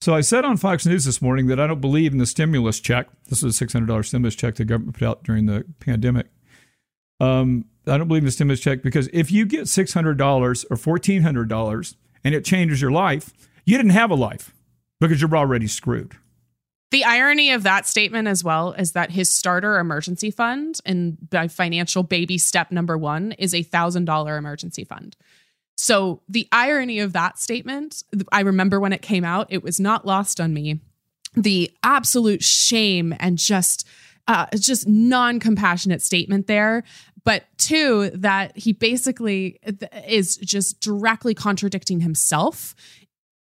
[0.00, 2.80] So I said on Fox News this morning that I don't believe in the stimulus
[2.80, 3.06] check.
[3.28, 6.26] This was a $600 stimulus check the government put out during the pandemic.
[7.20, 10.04] Um, I don't believe in the stimulus check because if you get $600
[10.70, 11.94] or $1,400
[12.24, 13.32] and it changes your life,
[13.64, 14.52] you didn't have a life
[15.08, 16.16] because you're already screwed.
[16.90, 21.48] The irony of that statement as well is that his starter emergency fund and by
[21.48, 25.16] financial baby step number one is a thousand dollar emergency fund.
[25.76, 30.06] So the irony of that statement, I remember when it came out, it was not
[30.06, 30.80] lost on me.
[31.34, 33.88] The absolute shame and just
[34.28, 36.84] uh, just non-compassionate statement there
[37.24, 39.58] but two that he basically
[40.06, 42.74] is just directly contradicting himself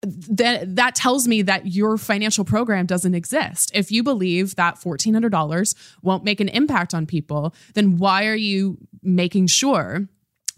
[0.01, 3.71] that that tells me that your financial program doesn't exist.
[3.73, 8.77] If you believe that $1400 won't make an impact on people, then why are you
[9.01, 10.07] making sure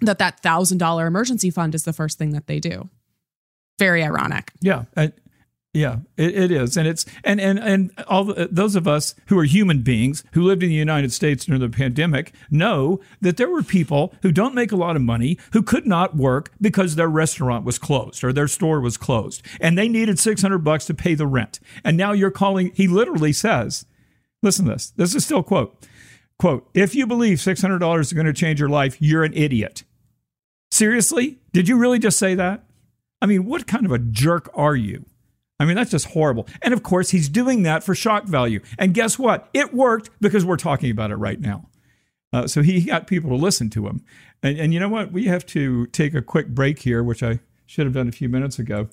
[0.02, 2.90] that that thousand dollar emergency fund is the first thing that they do.
[3.78, 4.52] Very ironic.
[4.62, 4.86] Yeah.
[5.72, 9.38] Yeah, it, it is, and it's and and and all the, those of us who
[9.38, 13.50] are human beings who lived in the United States during the pandemic know that there
[13.50, 17.08] were people who don't make a lot of money who could not work because their
[17.08, 20.96] restaurant was closed or their store was closed, and they needed six hundred bucks to
[20.96, 21.60] pay the rent.
[21.84, 22.72] And now you're calling.
[22.74, 23.86] He literally says,
[24.42, 24.90] "Listen to this.
[24.96, 25.86] This is still quote
[26.40, 26.68] quote.
[26.74, 29.84] If you believe six hundred dollars is going to change your life, you're an idiot."
[30.72, 31.38] Seriously?
[31.54, 32.64] Did you really just say that?
[33.22, 35.06] I mean, what kind of a jerk are you?
[35.60, 36.48] I mean, that's just horrible.
[36.62, 38.62] And of course, he's doing that for shock value.
[38.78, 39.50] And guess what?
[39.54, 41.68] It worked because we're talking about it right now.
[42.32, 44.04] Uh, so he got people to listen to him.
[44.42, 45.12] And, and you know what?
[45.12, 48.30] We have to take a quick break here, which I should have done a few
[48.30, 48.88] minutes ago.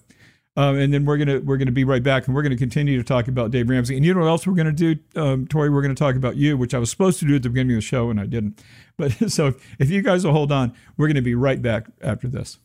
[0.58, 3.04] Um, and then we're gonna we're gonna be right back, and we're gonna continue to
[3.04, 3.94] talk about Dave Ramsey.
[3.94, 5.68] And you know what else we're gonna do, um, Tori?
[5.68, 7.82] We're gonna talk about you, which I was supposed to do at the beginning of
[7.82, 8.62] the show, and I didn't.
[8.96, 12.26] But so if, if you guys will hold on, we're gonna be right back after
[12.26, 12.58] this.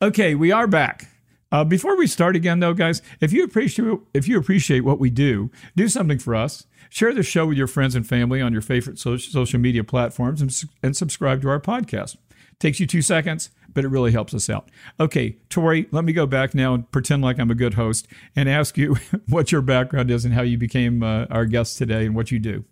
[0.00, 1.08] Okay, we are back.
[1.54, 5.08] Uh, before we start again, though, guys, if you appreciate if you appreciate what we
[5.08, 6.66] do, do something for us.
[6.90, 10.52] Share the show with your friends and family on your favorite social media platforms, and,
[10.82, 12.16] and subscribe to our podcast.
[12.58, 14.70] Takes you two seconds but it really helps us out.
[15.00, 18.48] Okay, Tori, let me go back now and pretend like I'm a good host and
[18.48, 18.96] ask you
[19.28, 22.38] what your background is and how you became uh, our guest today and what you
[22.38, 22.64] do.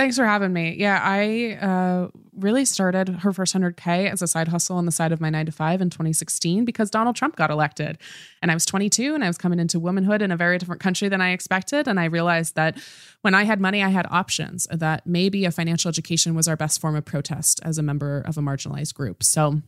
[0.00, 0.76] Thanks for having me.
[0.78, 5.12] Yeah, I uh, really started her first 100K as a side hustle on the side
[5.12, 7.98] of my nine to five in 2016 because Donald Trump got elected.
[8.40, 11.10] And I was 22 and I was coming into womanhood in a very different country
[11.10, 11.86] than I expected.
[11.86, 12.78] And I realized that
[13.20, 16.80] when I had money, I had options, that maybe a financial education was our best
[16.80, 19.22] form of protest as a member of a marginalized group.
[19.22, 19.60] So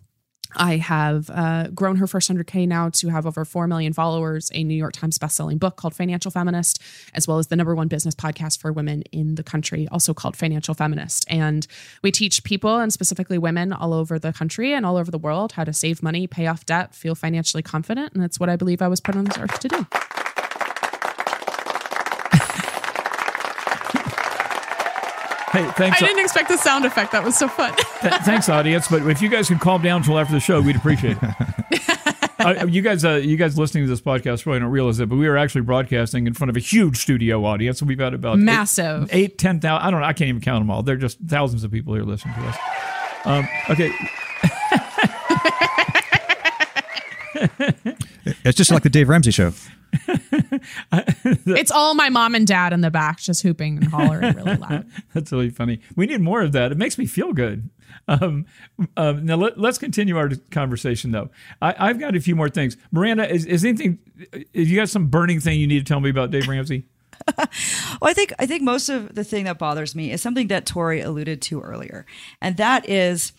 [0.56, 4.64] I have uh, grown her first 100K now to have over 4 million followers, a
[4.64, 6.80] New York Times bestselling book called Financial Feminist,
[7.14, 10.36] as well as the number one business podcast for women in the country, also called
[10.36, 11.24] Financial Feminist.
[11.28, 11.66] And
[12.02, 15.52] we teach people, and specifically women all over the country and all over the world,
[15.52, 18.12] how to save money, pay off debt, feel financially confident.
[18.12, 19.86] And that's what I believe I was put on this earth to do.
[25.52, 26.02] Hey, thanks.
[26.02, 27.12] I didn't expect the sound effect.
[27.12, 27.74] That was so fun.
[28.00, 28.88] Th- thanks, audience.
[28.88, 32.38] But if you guys can calm down until after the show, we'd appreciate it.
[32.38, 35.16] uh, you guys, uh, you guys listening to this podcast probably don't realize it, but
[35.16, 37.82] we are actually broadcasting in front of a huge studio audience.
[37.82, 39.86] We've got about massive eight, eight ten thousand.
[39.86, 40.06] I don't know.
[40.06, 40.82] I can't even count them all.
[40.82, 42.56] They're just thousands of people here listening to us.
[43.26, 43.92] Um, okay.
[48.42, 49.52] it's just like the Dave Ramsey show.
[50.92, 54.86] it's all my mom and dad in the back just hooping and hollering really loud.
[55.14, 55.80] That's really funny.
[55.96, 56.72] We need more of that.
[56.72, 57.68] It makes me feel good.
[58.08, 58.46] Um,
[58.96, 61.30] um, now let, us continue our conversation though.
[61.60, 62.76] I, have got a few more things.
[62.90, 63.98] Miranda, is, is anything?
[64.52, 66.84] Is you got some burning thing you need to tell me about Dave Ramsey?
[67.38, 67.48] well,
[68.02, 71.00] I think I think most of the thing that bothers me is something that Tori
[71.00, 72.06] alluded to earlier,
[72.40, 73.32] and that is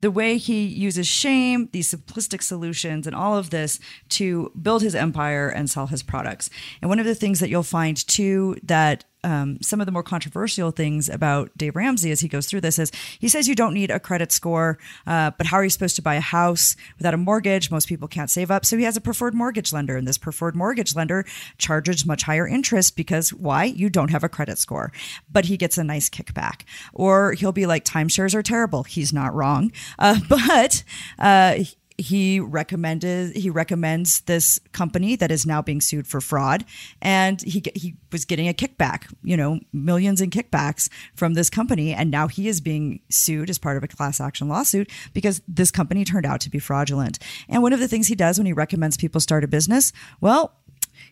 [0.00, 3.78] the way he uses shame, these simplistic solutions, and all of this
[4.10, 6.48] to build his empire and sell his products.
[6.80, 10.02] And one of the things that you'll find too that um, some of the more
[10.02, 13.74] controversial things about Dave Ramsey as he goes through this is he says you don't
[13.74, 17.14] need a credit score, uh, but how are you supposed to buy a house without
[17.14, 17.70] a mortgage?
[17.70, 18.64] Most people can't save up.
[18.64, 21.24] So he has a preferred mortgage lender, and this preferred mortgage lender
[21.58, 23.64] charges much higher interest because why?
[23.64, 24.92] You don't have a credit score,
[25.30, 26.62] but he gets a nice kickback.
[26.92, 28.84] Or he'll be like, timeshares are terrible.
[28.84, 29.72] He's not wrong.
[29.98, 30.84] Uh, but
[31.18, 31.58] uh,
[32.00, 36.64] he recommended he recommends this company that is now being sued for fraud.
[37.00, 41.92] And he he was getting a kickback you know millions in kickbacks from this company.
[41.92, 45.70] And now he is being sued as part of a class action lawsuit because this
[45.70, 47.18] company turned out to be fraudulent.
[47.48, 50.54] And one of the things he does when he recommends people start a business well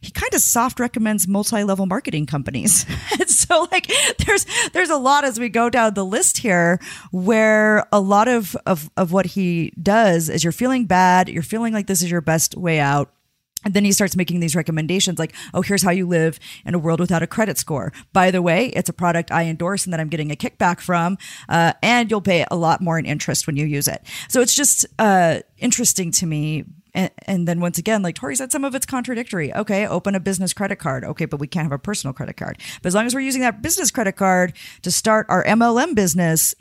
[0.00, 2.87] he kind of soft recommends multi-level marketing companies.
[3.18, 3.90] and so like
[4.26, 6.80] there's there's a lot as we go down the list here
[7.11, 11.72] where a lot of, of of what he does is you're feeling bad, you're feeling
[11.72, 13.12] like this is your best way out.
[13.64, 16.78] And then he starts making these recommendations like, oh, here's how you live in a
[16.78, 17.92] world without a credit score.
[18.12, 21.18] By the way, it's a product I endorse and that I'm getting a kickback from,
[21.48, 24.02] uh, and you'll pay a lot more in interest when you use it.
[24.28, 28.50] So it's just uh, interesting to me and, and then once again, like Tori said,
[28.50, 29.54] some of it's contradictory.
[29.54, 31.04] Okay, open a business credit card.
[31.04, 32.58] Okay, but we can't have a personal credit card.
[32.82, 36.54] But as long as we're using that business credit card to start our MLM business,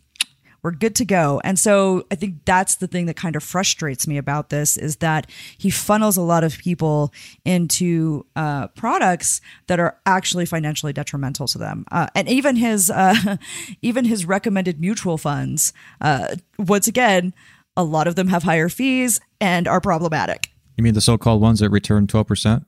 [0.67, 1.39] we're good to go.
[1.45, 4.97] And so I think that's the thing that kind of frustrates me about this is
[4.97, 7.13] that he funnels a lot of people
[7.45, 11.85] into uh, products that are actually financially detrimental to them.
[11.89, 13.37] Uh, and even his uh,
[13.81, 17.33] even his recommended mutual funds, uh, once again,
[17.77, 20.49] a lot of them have higher fees and are problematic.
[20.75, 22.65] You mean the so-called ones that return 12%?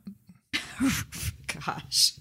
[1.65, 2.13] Gosh.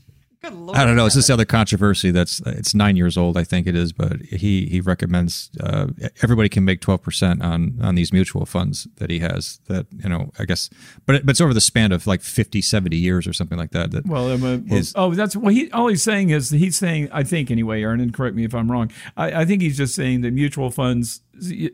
[0.49, 0.79] Good Lord.
[0.79, 1.07] I don't know.
[1.07, 4.67] It's this other controversy that's it's nine years old, I think it is, but he
[4.67, 5.89] he recommends uh,
[6.23, 9.61] everybody can make twelve percent on on these mutual funds that he has.
[9.67, 10.71] That you know, I guess,
[11.07, 13.73] but it, but it's over the span of like 50, 70 years or something like
[13.73, 13.91] that.
[13.91, 17.23] That well, well his, oh, that's what he all he's saying is he's saying I
[17.23, 18.91] think anyway, Aaron, and correct me if I'm wrong.
[19.17, 21.21] I, I think he's just saying that mutual funds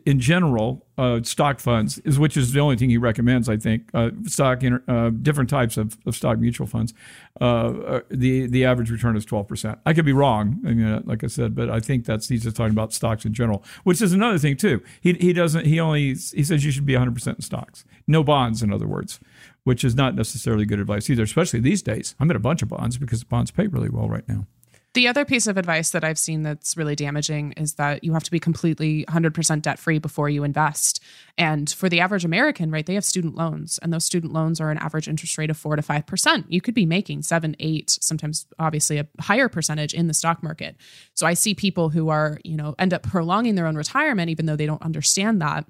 [0.05, 3.49] in general, uh, stock funds is which is the only thing he recommends.
[3.49, 6.93] I think uh, stock, uh, different types of, of stock mutual funds.
[7.41, 9.79] Uh, uh, the the average return is twelve percent.
[9.85, 12.43] I could be wrong, I mean, uh, like I said, but I think that's he's
[12.43, 14.81] just talking about stocks in general, which is another thing too.
[15.01, 15.65] He he doesn't.
[15.65, 18.63] He only he says you should be one hundred percent in stocks, no bonds.
[18.63, 19.19] In other words,
[19.63, 22.15] which is not necessarily good advice either, especially these days.
[22.19, 24.47] I'm in a bunch of bonds because bonds pay really well right now.
[24.95, 28.23] The other piece of advice that I've seen that's really damaging is that you have
[28.23, 31.03] to be completely 100% debt free before you invest.
[31.37, 34.71] And for the average American, right, they have student loans, and those student loans are
[34.71, 36.45] an average interest rate of four to 5%.
[36.47, 40.77] You could be making seven, eight, sometimes obviously a higher percentage in the stock market.
[41.13, 44.45] So I see people who are, you know, end up prolonging their own retirement, even
[44.45, 45.65] though they don't understand that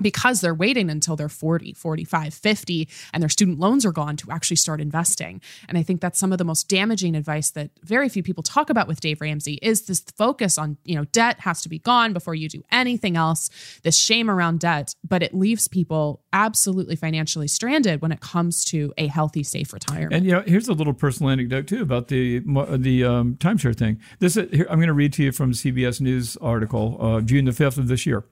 [0.00, 4.30] because they're waiting until they're 40, 45, 50 and their student loans are gone to
[4.30, 5.40] actually start investing.
[5.68, 8.70] And I think that's some of the most damaging advice that very few people talk
[8.70, 12.12] about with Dave Ramsey is this focus on, you know, debt has to be gone
[12.12, 13.50] before you do anything else,
[13.82, 18.92] this shame around debt, but it leaves people absolutely financially stranded when it comes to
[18.98, 20.12] a healthy safe retirement.
[20.12, 24.00] And you know, here's a little personal anecdote too about the the um, timeshare thing.
[24.18, 27.44] This is, here, I'm going to read to you from CBS News article, uh, June
[27.44, 28.24] the 5th of this year.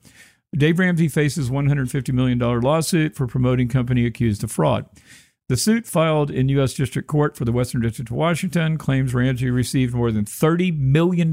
[0.56, 4.86] Dave Ramsey faces $150 million lawsuit for promoting company accused of fraud.
[5.48, 6.74] The suit filed in U.S.
[6.74, 11.32] District Court for the Western District of Washington claims Ramsey received more than $30 million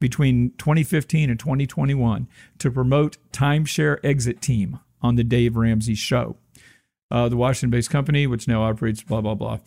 [0.00, 2.28] between 2015 and 2021
[2.58, 6.36] to promote Timeshare Exit Team on the Dave Ramsey Show.
[7.10, 9.58] Uh, the Washington based company, which now operates blah, blah, blah.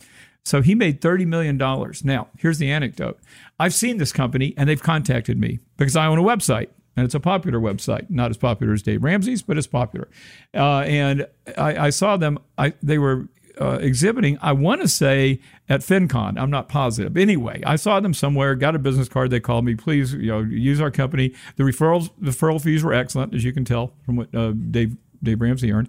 [0.44, 1.56] So he made $30 million.
[1.56, 3.18] Now, here's the anecdote
[3.58, 7.14] I've seen this company and they've contacted me because I own a website and it's
[7.14, 10.08] a popular website, not as popular as Dave Ramsey's, but it's popular.
[10.54, 11.26] Uh, and
[11.56, 12.38] I, I, saw them.
[12.58, 13.28] I, they were
[13.60, 14.38] uh, exhibiting.
[14.42, 16.38] I want to say at FinCon.
[16.38, 17.16] I'm not positive.
[17.16, 18.54] Anyway, I saw them somewhere.
[18.54, 19.30] Got a business card.
[19.30, 19.74] They called me.
[19.74, 21.34] Please, you know, use our company.
[21.56, 24.96] The referrals, the referral fees were excellent, as you can tell from what uh, Dave
[25.22, 25.88] Dave Ramsey earned.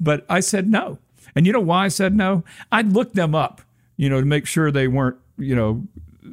[0.00, 0.98] But I said no.
[1.34, 2.44] And you know why I said no?
[2.70, 3.62] I looked them up,
[3.96, 5.86] you know, to make sure they weren't, you know,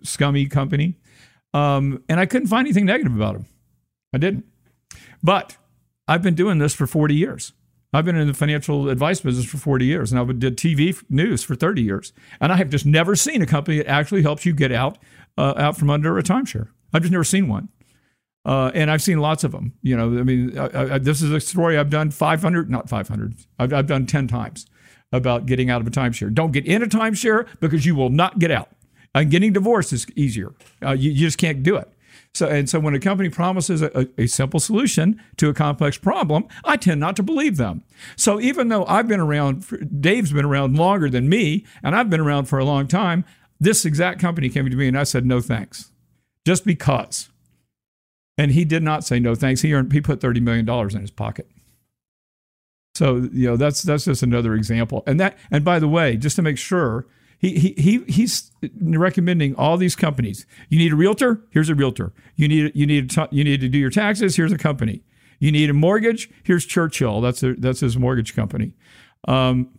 [0.03, 0.95] scummy company.
[1.53, 3.45] Um, and I couldn't find anything negative about them.
[4.13, 4.45] I didn't.
[5.21, 5.57] But
[6.07, 7.53] I've been doing this for 40 years.
[7.91, 11.43] I've been in the financial advice business for 40 years, and I've did TV news
[11.43, 12.13] for 30 years.
[12.39, 14.99] And I have just never seen a company that actually helps you get out
[15.37, 16.69] uh, out from under a timeshare.
[16.93, 17.69] I've just never seen one.
[18.45, 19.73] Uh, and I've seen lots of them.
[19.81, 23.35] You know, I mean, I, I, this is a story I've done 500, not 500,
[23.57, 24.65] I've, I've done 10 times
[25.11, 26.33] about getting out of a timeshare.
[26.33, 28.69] Don't get in a timeshare because you will not get out.
[29.15, 30.53] And getting divorced is easier.
[30.83, 31.91] Uh, you, you just can't do it.
[32.35, 36.47] So, and so when a company promises a, a, simple solution to a complex problem,
[36.63, 37.83] I tend not to believe them.
[38.15, 39.65] So even though I've been around,
[39.99, 43.25] Dave's been around longer than me, and I've been around for a long time,
[43.59, 45.91] this exact company came to me and I said, no thanks,
[46.45, 47.29] just because.
[48.37, 49.61] And he did not say no thanks.
[49.61, 51.49] He earned, he put $30 million in his pocket.
[52.95, 55.03] So, you know, that's, that's just another example.
[55.05, 57.05] And that, and by the way, just to make sure,
[57.39, 60.45] he, he, he he's recommending all these companies.
[60.67, 61.41] You need a realtor?
[61.49, 62.11] Here's a realtor.
[62.35, 64.35] You need you need to, you need to do your taxes?
[64.35, 65.03] Here's a company.
[65.39, 66.29] You need a mortgage?
[66.43, 67.21] Here's Churchill.
[67.21, 68.73] That's a, that's his mortgage company,
[69.25, 69.69] um,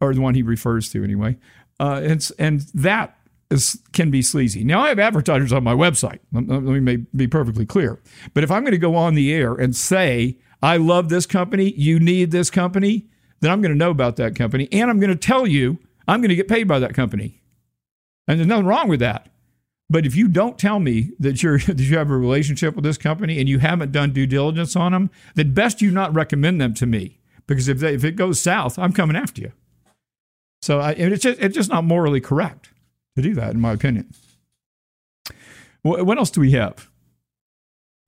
[0.00, 1.36] or the one he refers to anyway.
[1.78, 3.18] Uh, and and that
[3.50, 4.64] is can be sleazy.
[4.64, 6.20] Now I have advertisers on my website.
[6.32, 8.00] Let me be perfectly clear.
[8.32, 11.74] But if I'm going to go on the air and say I love this company,
[11.76, 13.08] you need this company,
[13.40, 16.20] then I'm going to know about that company, and I'm going to tell you I'm
[16.20, 17.40] going to get paid by that company.
[18.26, 19.28] And there's nothing wrong with that.
[19.90, 22.98] But if you don't tell me that you're that you have a relationship with this
[22.98, 26.74] company and you haven't done due diligence on them, then best you not recommend them
[26.74, 29.52] to me because if they, if it goes south, I'm coming after you.
[30.62, 32.70] So I, it's just it's just not morally correct
[33.16, 34.12] to do that, in my opinion.
[35.82, 36.88] What else do we have?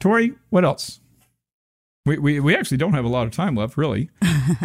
[0.00, 1.00] Tori, what else?
[2.06, 4.08] We, we, we actually don't have a lot of time left, really.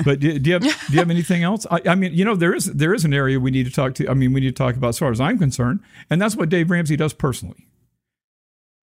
[0.06, 1.66] But do, do you have do you have anything else?
[1.72, 3.96] I, I, mean, you know, there is there is an area we need to talk
[3.96, 4.08] to.
[4.08, 6.50] I mean, we need to talk about as far as I'm concerned, and that's what
[6.50, 7.68] Dave Ramsey does personally.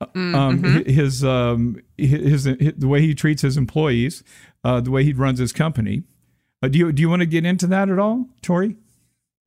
[0.01, 0.91] Uh, mm, um, mm-hmm.
[0.91, 4.25] his, um, his, his the way he treats his employees,
[4.65, 6.03] uh, the way he runs his company.
[6.63, 8.77] Uh, do you do you want to get into that at all, Tori?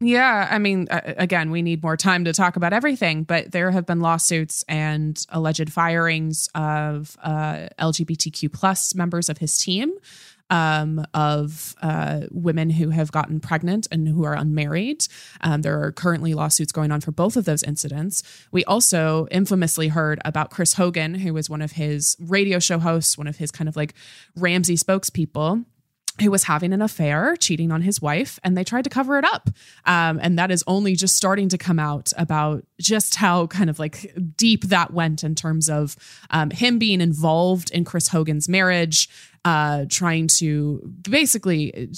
[0.04, 3.70] Yeah, I mean, uh, again, we need more time to talk about everything, but there
[3.70, 9.94] have been lawsuits and alleged firings of uh, LGBTQ plus members of his team,
[10.50, 15.06] um, of uh, women who have gotten pregnant and who are unmarried.
[15.42, 18.24] Um, there are currently lawsuits going on for both of those incidents.
[18.52, 23.20] We also infamously heard about Chris Hogan, who was one of his radio show hosts,
[23.20, 23.94] one of his kind of like
[24.36, 25.64] Ramsey spokespeople
[26.22, 29.26] who was having an affair, cheating on his wife, and they tried to cover it
[29.26, 29.50] up.
[29.86, 33.80] Um, and that is only just starting to come out about just how kind of
[33.80, 35.96] like deep that went in terms of
[36.30, 39.10] um, him being involved in Chris Hogan's marriage,
[39.44, 41.90] uh, trying to basically,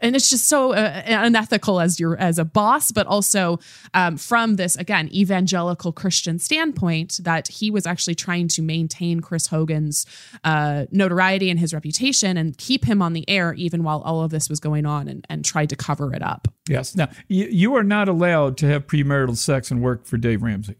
[0.00, 3.58] and it's just so uh, unethical as your as a boss, but also
[3.94, 9.46] um, from this again evangelical Christian standpoint that he was actually trying to maintain Chris
[9.46, 10.04] Hogan's
[10.44, 14.30] uh, notoriety and his reputation and keep him on the air even while all of
[14.30, 16.48] this was going on, and, and tried to cover it up.
[16.68, 16.94] Yes.
[16.94, 20.76] Now you, you are not allowed to have premarital sex and work for Dave Ramsey.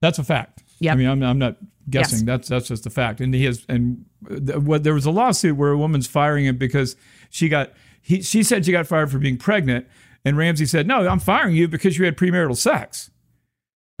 [0.00, 0.64] That's a fact.
[0.80, 0.94] Yeah.
[0.94, 2.20] I mean, I'm, I'm not guessing.
[2.20, 2.26] Yes.
[2.26, 3.20] That's that's just a fact.
[3.20, 6.96] And he has and what there was a lawsuit where a woman's firing him because
[7.30, 9.86] she got he she said she got fired for being pregnant,
[10.24, 13.10] and Ramsey said, "No, I'm firing you because you had premarital sex."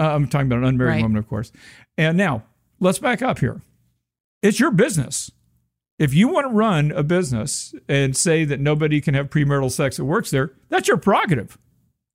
[0.00, 1.02] Uh, I'm talking about an unmarried right.
[1.02, 1.52] woman, of course.
[1.96, 2.44] And now
[2.80, 3.62] let's back up here.
[4.42, 5.30] It's your business.
[5.98, 9.98] If you want to run a business and say that nobody can have premarital sex
[9.98, 11.58] that works there, that's your prerogative.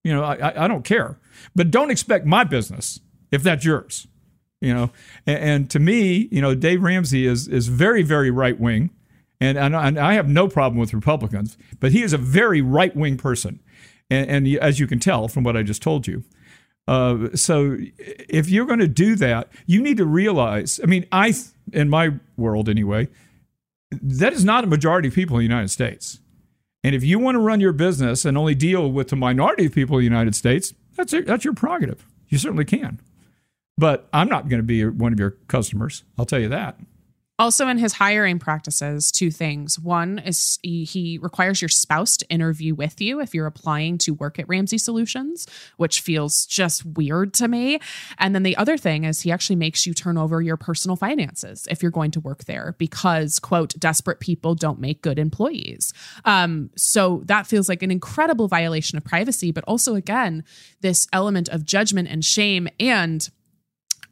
[0.03, 1.19] You know, I, I don't care.
[1.55, 2.99] But don't expect my business
[3.31, 4.07] if that's yours.
[4.59, 4.91] You know,
[5.25, 8.89] and, and to me, you know, Dave Ramsey is is very, very right wing.
[9.39, 13.17] And, and, I have no problem with Republicans, but he is a very right wing
[13.17, 13.59] person.
[14.09, 16.23] And, and as you can tell from what I just told you.
[16.87, 21.33] Uh, so if you're going to do that, you need to realize, I mean, I,
[21.73, 23.09] in my world anyway,
[23.91, 26.19] that is not a majority of people in the United States.
[26.83, 29.73] And if you want to run your business and only deal with the minority of
[29.73, 32.07] people in the United States, that's, that's your prerogative.
[32.29, 33.01] You certainly can.
[33.77, 36.03] But I'm not going to be one of your customers.
[36.17, 36.79] I'll tell you that.
[37.39, 39.77] Also, in his hiring practices, two things.
[39.77, 44.39] One is he, requires your spouse to interview with you if you're applying to work
[44.39, 45.45] at Ramsey Solutions,
[45.77, 47.79] which feels just weird to me.
[48.17, 51.67] And then the other thing is he actually makes you turn over your personal finances
[51.69, 55.93] if you're going to work there because, quote, desperate people don't make good employees.
[56.25, 60.43] Um, so that feels like an incredible violation of privacy, but also, again,
[60.81, 63.29] this element of judgment and shame and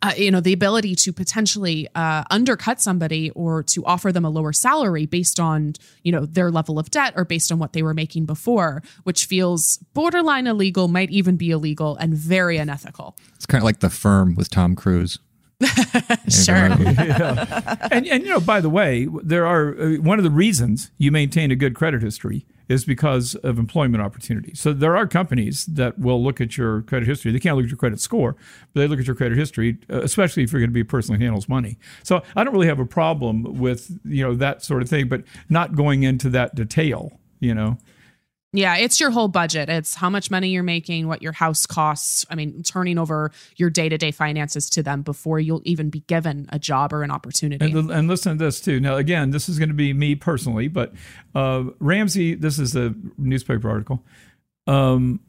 [0.05, 4.29] uh, you know the ability to potentially uh, undercut somebody or to offer them a
[4.29, 7.81] lower salary based on you know their level of debt or based on what they
[7.81, 13.15] were making before which feels borderline illegal might even be illegal and very unethical.
[13.35, 15.19] It's kind of like the firm with tom cruise.
[16.29, 16.55] Sure.
[16.67, 17.87] yeah.
[17.91, 21.11] and, and you know by the way there are uh, one of the reasons you
[21.11, 24.59] maintain a good credit history is because of employment opportunities.
[24.59, 27.31] So there are companies that will look at your credit history.
[27.31, 28.35] They can't look at your credit score,
[28.73, 30.85] but they look at your credit history, uh, especially if you're going to be a
[30.85, 31.77] person who handles money.
[32.03, 35.23] So I don't really have a problem with you know that sort of thing, but
[35.49, 37.19] not going into that detail.
[37.39, 37.77] You know.
[38.57, 39.69] Yeah, it's your whole budget.
[39.69, 42.25] It's how much money you're making, what your house costs.
[42.29, 46.01] I mean, turning over your day to day finances to them before you'll even be
[46.01, 47.65] given a job or an opportunity.
[47.65, 48.79] And, and listen to this too.
[48.79, 50.93] Now, again, this is going to be me personally, but
[51.33, 54.03] uh, Ramsey, this is a newspaper article.
[54.67, 55.19] Um,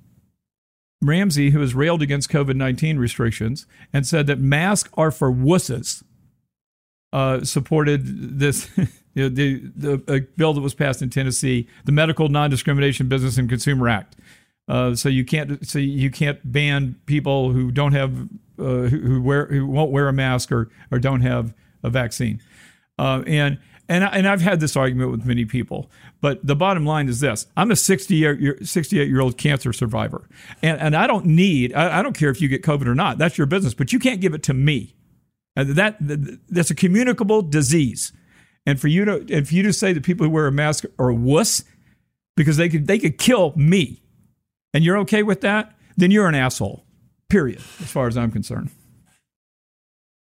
[1.02, 6.02] Ramsey, who has railed against COVID 19 restrictions and said that masks are for wusses,
[7.16, 8.68] uh, supported this.
[9.14, 13.48] you know, the, the bill that was passed in Tennessee, the Medical Non-Discrimination Business and
[13.48, 14.16] Consumer Act.
[14.68, 19.22] Uh, so you can't so you can't ban people who don't have uh, who, who,
[19.22, 22.42] wear who won't wear a mask or or don't have a vaccine.
[22.98, 23.58] Uh, and
[23.88, 25.88] and I, and I've had this argument with many people,
[26.20, 30.28] but the bottom line is this: I'm a 68 year, 68 year old cancer survivor,
[30.62, 33.18] and and I don't need I, I don't care if you get COVID or not.
[33.18, 34.95] That's your business, but you can't give it to me.
[35.56, 38.12] That, that that's a communicable disease.
[38.66, 40.84] And for you to and for you to say that people who wear a mask
[40.98, 41.64] are wuss
[42.36, 44.02] because they could they could kill me,
[44.74, 46.84] and you're okay with that, then you're an asshole.
[47.28, 47.58] Period.
[47.80, 48.70] As far as I'm concerned.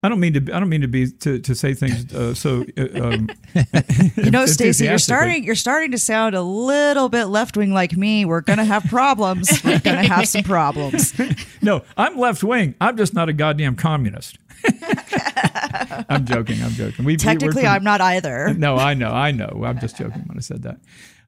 [0.02, 0.54] I don't mean to.
[0.54, 2.64] I don't mean to be to, to say things uh, so.
[2.78, 3.28] Uh, um,
[4.16, 5.44] you know, Stacy, you're starting.
[5.44, 8.24] You're starting to sound a little bit left wing like me.
[8.24, 9.62] We're gonna have problems.
[9.62, 11.12] We're gonna have some problems.
[11.62, 12.76] no, I'm left wing.
[12.80, 14.38] I'm just not a goddamn communist.
[16.08, 16.62] I'm joking.
[16.62, 17.04] I'm joking.
[17.04, 18.54] We, Technically, we, I'm not either.
[18.60, 19.10] No, I know.
[19.10, 19.62] I know.
[19.64, 20.80] I'm just joking when I said that.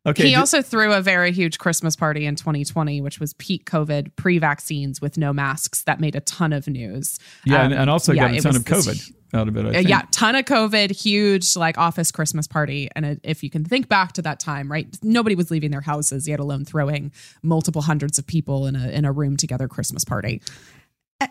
[0.05, 0.29] Okay.
[0.29, 4.39] He also threw a very huge Christmas party in 2020, which was peak COVID pre
[4.39, 5.85] vaccines with no masks.
[5.85, 7.19] That made a ton of news.
[7.47, 7.61] Yeah.
[7.61, 9.89] Um, and, and, also yeah, got a ton of COVID out of it.
[9.89, 10.03] Yeah.
[10.11, 12.89] Ton of COVID, huge like office Christmas party.
[12.95, 14.87] And it, if you can think back to that time, right?
[15.03, 19.05] Nobody was leaving their houses, yet alone throwing multiple hundreds of people in a, in
[19.05, 20.43] a room together Christmas party.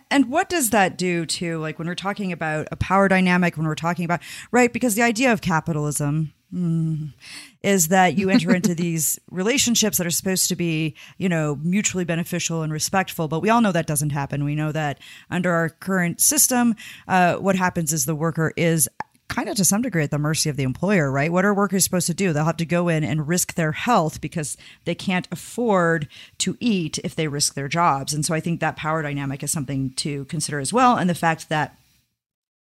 [0.09, 3.65] And what does that do to like when we're talking about a power dynamic, when
[3.65, 4.21] we're talking about,
[4.51, 4.71] right?
[4.71, 7.13] Because the idea of capitalism mm,
[7.63, 12.03] is that you enter into these relationships that are supposed to be, you know, mutually
[12.03, 13.27] beneficial and respectful.
[13.27, 14.43] But we all know that doesn't happen.
[14.43, 16.75] We know that under our current system,
[17.07, 18.89] uh, what happens is the worker is
[19.31, 21.31] kind of to some degree at the mercy of the employer, right?
[21.31, 22.33] What are workers supposed to do?
[22.33, 26.09] They'll have to go in and risk their health because they can't afford
[26.39, 28.13] to eat if they risk their jobs.
[28.13, 30.97] And so I think that power dynamic is something to consider as well.
[30.97, 31.77] And the fact that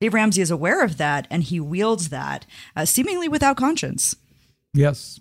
[0.00, 2.44] Dave Ramsey is aware of that and he wields that
[2.76, 4.14] uh, seemingly without conscience.
[4.74, 5.20] Yes.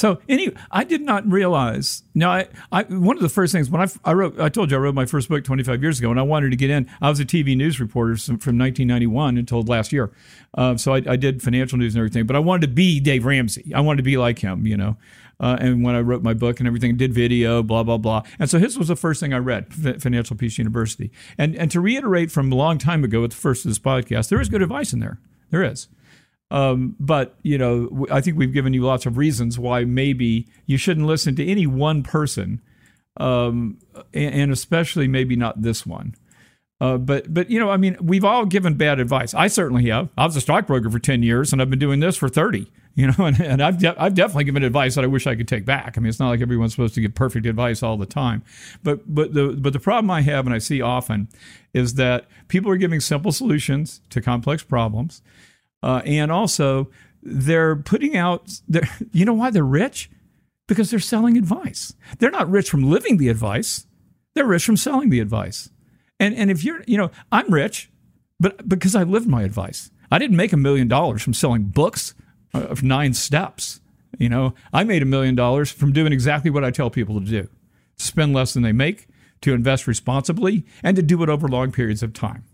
[0.00, 2.04] So anyway, I did not realize.
[2.14, 4.78] Now, I, I one of the first things when I, I wrote, I told you
[4.78, 6.90] I wrote my first book 25 years ago, and I wanted to get in.
[7.02, 10.10] I was a TV news reporter from 1991 until last year,
[10.54, 12.24] uh, so I, I, did financial news and everything.
[12.24, 13.74] But I wanted to be Dave Ramsey.
[13.74, 14.96] I wanted to be like him, you know.
[15.38, 18.22] Uh, and when I wrote my book and everything, did video, blah blah blah.
[18.38, 21.10] And so his was the first thing I read, Financial Peace University.
[21.36, 24.30] And and to reiterate from a long time ago at the first of this podcast,
[24.30, 25.20] there is good advice in there.
[25.50, 25.88] There is.
[26.50, 30.76] Um, but you know, I think we've given you lots of reasons why maybe you
[30.76, 32.60] shouldn't listen to any one person,
[33.18, 33.78] um,
[34.12, 36.16] and, and, especially maybe not this one.
[36.80, 39.32] Uh, but but you know, I mean, we've all given bad advice.
[39.34, 40.08] I certainly have.
[40.16, 42.70] I was a stockbroker for ten years, and I've been doing this for thirty.
[42.96, 45.46] You know, and, and I've de- I've definitely given advice that I wish I could
[45.46, 45.96] take back.
[45.96, 48.42] I mean, it's not like everyone's supposed to give perfect advice all the time,
[48.82, 51.28] but but the but the problem I have and I see often
[51.72, 55.22] is that people are giving simple solutions to complex problems,
[55.82, 56.90] uh, and also
[57.22, 58.60] they're putting out.
[58.68, 60.10] They're, you know why they're rich?
[60.66, 61.94] Because they're selling advice.
[62.18, 63.86] They're not rich from living the advice.
[64.34, 65.70] They're rich from selling the advice.
[66.18, 67.90] And and if you're, you know, I'm rich,
[68.38, 69.90] but because I lived my advice.
[70.12, 72.14] I didn't make a million dollars from selling books
[72.52, 73.80] of nine steps.
[74.18, 77.26] You know, I made a million dollars from doing exactly what I tell people to
[77.26, 79.08] do: to spend less than they make,
[79.42, 82.44] to invest responsibly, and to do it over long periods of time.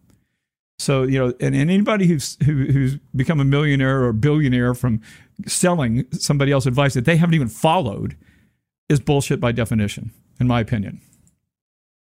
[0.79, 5.01] So you know, and, anybody who's who, who's become a millionaire or billionaire from
[5.47, 8.17] selling somebody else's advice that they haven't even followed
[8.89, 11.01] is bullshit by definition, in my opinion.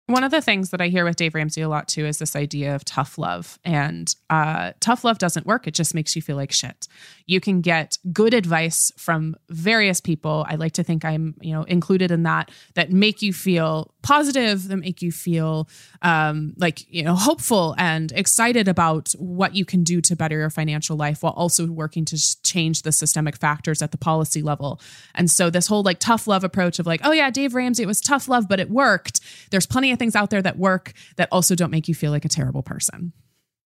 [0.08, 2.34] One of the things that I hear with Dave Ramsey a lot too is this
[2.34, 3.58] idea of tough love.
[3.62, 5.66] And uh, tough love doesn't work.
[5.66, 6.88] It just makes you feel like shit.
[7.26, 10.46] You can get good advice from various people.
[10.48, 14.68] I like to think I'm, you know, included in that, that make you feel positive,
[14.68, 15.68] that make you feel
[16.00, 20.48] um, like, you know, hopeful and excited about what you can do to better your
[20.48, 24.80] financial life while also working to change the systemic factors at the policy level.
[25.14, 27.86] And so this whole like tough love approach of like, oh yeah, Dave Ramsey, it
[27.86, 29.20] was tough love, but it worked.
[29.50, 32.24] There's plenty of things out there that work that also don't make you feel like
[32.24, 33.12] a terrible person.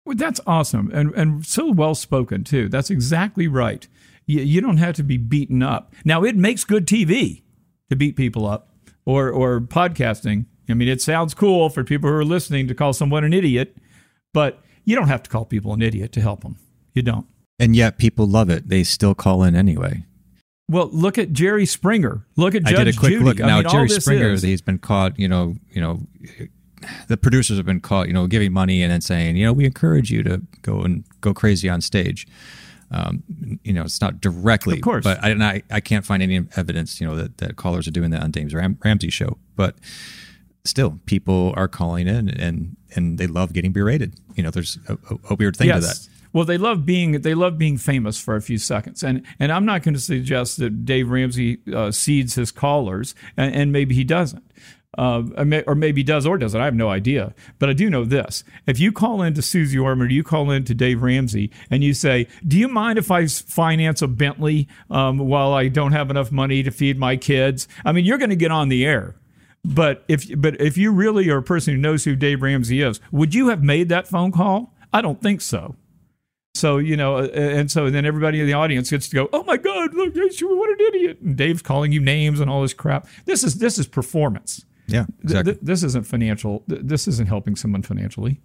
[0.05, 2.69] Well, that's awesome and and so well spoken too.
[2.69, 3.87] That's exactly right.
[4.25, 5.93] You, you don't have to be beaten up.
[6.03, 7.43] Now it makes good TV
[7.89, 10.45] to beat people up or or podcasting.
[10.69, 13.77] I mean, it sounds cool for people who are listening to call someone an idiot,
[14.33, 16.57] but you don't have to call people an idiot to help them.
[16.93, 17.27] You don't.
[17.59, 18.69] And yet people love it.
[18.69, 20.05] They still call in anyway.
[20.69, 22.25] Well, look at Jerry Springer.
[22.35, 23.25] Look at Judge I did a quick Judy.
[23.25, 23.41] look.
[23.41, 25.19] I Now mean, Jerry Springer, is- he's been caught.
[25.19, 26.01] You know, you know,
[27.07, 28.07] the producers have been caught.
[28.07, 31.03] You know, giving money and then saying, you know, we encourage you to go and
[31.21, 32.27] go crazy on stage.
[32.91, 33.23] Um,
[33.63, 35.03] you know, it's not directly, Of course.
[35.03, 37.91] but I, and I, I can't find any evidence, you know, that, that callers are
[37.91, 39.37] doing that on James Ram- Ramsey show.
[39.55, 39.75] But
[40.63, 44.13] still, people are calling in and and they love getting berated.
[44.35, 46.07] You know, there's a, a, a weird thing to that.
[46.33, 49.65] Well, they love being they love being famous for a few seconds, and and I'm
[49.65, 54.03] not going to suggest that Dave Ramsey uh, seeds his callers, and, and maybe he
[54.03, 54.43] doesn't.
[54.95, 55.23] Uh,
[55.65, 56.61] or maybe does or doesn't.
[56.61, 57.33] I have no idea.
[57.57, 58.43] But I do know this.
[58.67, 61.83] If you call in to Suze Orman or you call in to Dave Ramsey and
[61.83, 66.11] you say, Do you mind if I finance a Bentley um, while I don't have
[66.11, 67.67] enough money to feed my kids?
[67.83, 69.15] I mean, you're going to get on the air.
[69.65, 72.99] But if but if you really are a person who knows who Dave Ramsey is,
[73.11, 74.75] would you have made that phone call?
[74.91, 75.75] I don't think so.
[76.55, 79.43] So you know, uh, and so then everybody in the audience gets to go, "Oh
[79.43, 83.07] my God, look, what an idiot!" And Dave's calling you names and all this crap.
[83.25, 84.63] This is this is performance.
[84.87, 85.53] Yeah, Th- exactly.
[85.53, 86.63] th- this isn't financial.
[86.69, 88.39] th- This isn't helping someone financially.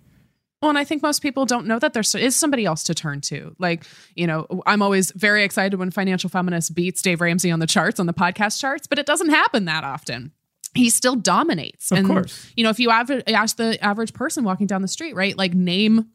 [0.62, 3.20] Well, and I think most people don't know that there is somebody else to turn
[3.22, 3.54] to.
[3.58, 3.84] Like,
[4.16, 8.00] you know, I'm always very excited when Financial Feminist beats Dave Ramsey on the charts,
[8.00, 10.32] on the podcast charts, but it doesn't happen that often.
[10.74, 11.92] He still dominates.
[11.92, 12.50] Of and, course.
[12.56, 15.54] you know, if you aver- ask the average person walking down the street, right, like
[15.54, 16.06] name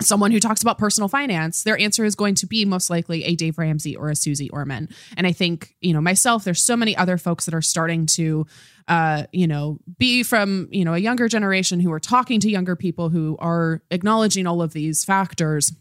[0.00, 3.34] someone who talks about personal finance, their answer is going to be most likely a
[3.34, 4.88] Dave Ramsey or a Suze Orman.
[5.16, 8.46] And I think, you know, myself, there's so many other folks that are starting to,
[8.86, 12.76] uh, you know, be from, you know, a younger generation who are talking to younger
[12.76, 15.72] people who are acknowledging all of these factors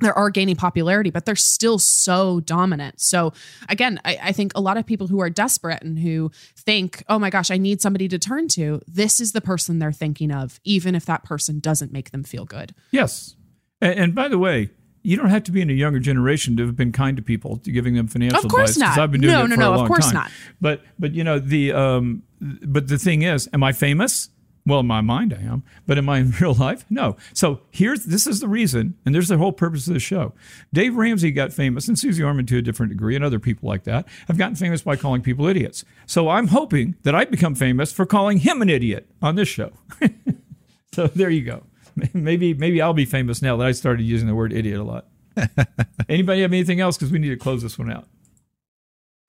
[0.00, 3.00] there are gaining popularity, but they're still so dominant.
[3.00, 3.32] So
[3.68, 7.18] again, I, I, think a lot of people who are desperate and who think, oh
[7.18, 10.58] my gosh, I need somebody to turn to, this is the person they're thinking of,
[10.64, 12.74] even if that person doesn't make them feel good.
[12.90, 13.36] Yes.
[13.80, 14.70] And, and by the way,
[15.02, 17.56] you don't have to be in a younger generation to have been kind to people,
[17.58, 18.96] to giving them financial Of course advice.
[18.96, 19.02] not.
[19.02, 20.14] I've been doing No, it no, for no, a of course time.
[20.14, 20.30] not.
[20.60, 24.28] But but you know the um, but the thing is, am I famous?
[24.66, 25.62] Well, in my mind, I am.
[25.86, 26.84] But am I in real life?
[26.90, 27.16] No.
[27.32, 30.34] So here's this is the reason, and there's the whole purpose of the show.
[30.70, 33.84] Dave Ramsey got famous, and Suze Orman to a different degree, and other people like
[33.84, 35.82] that have gotten famous by calling people idiots.
[36.04, 39.72] So I'm hoping that I become famous for calling him an idiot on this show.
[40.92, 41.62] so there you go.
[42.14, 45.06] Maybe maybe I'll be famous now that I started using the word idiot a lot.
[46.08, 46.96] Anybody have anything else?
[46.96, 48.06] Because we need to close this one out.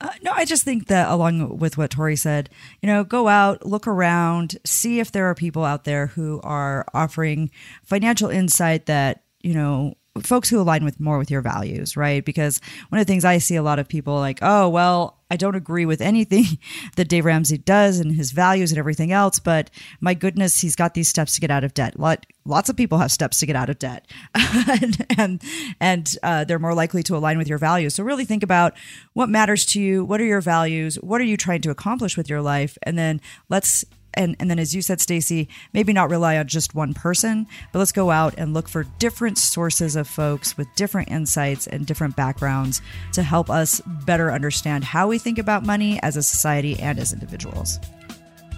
[0.02, 2.50] Uh, no, I just think that along with what Tori said,
[2.82, 6.86] you know, go out, look around, see if there are people out there who are
[6.94, 7.52] offering
[7.84, 12.24] financial insight that, you know, folks who align with more with your values, right?
[12.24, 12.60] Because
[12.90, 15.56] one of the things I see a lot of people like, oh, well, I don't
[15.56, 16.44] agree with anything
[16.98, 19.70] that Dave Ramsey does and his values and everything else, but
[20.02, 21.98] my goodness, he's got these steps to get out of debt.
[21.98, 24.06] Lot, lots of people have steps to get out of debt,
[24.36, 25.44] and and,
[25.80, 27.96] and uh, they're more likely to align with your values.
[27.96, 28.74] So really think about
[29.14, 30.04] what matters to you.
[30.04, 30.96] What are your values?
[30.96, 32.78] What are you trying to accomplish with your life?
[32.84, 36.76] And then let's and and then as you said Stacy, maybe not rely on just
[36.76, 41.10] one person, but let's go out and look for different sources of folks with different
[41.10, 42.82] insights and different backgrounds
[43.14, 47.14] to help us better understand how we think about money as a society and as
[47.14, 47.80] individuals.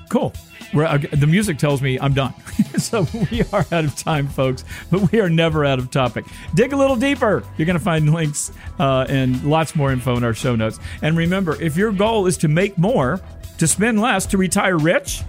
[0.10, 0.34] Cool.
[0.76, 2.34] Uh, the music tells me I'm done.
[2.78, 6.26] so we are out of time, folks, but we are never out of topic.
[6.56, 7.44] Dig a little deeper.
[7.58, 10.80] You're going to find links uh, and lots more info in our show notes.
[11.02, 13.22] And remember, if your goal is to make more,
[13.58, 15.24] to spend less, to retire rich,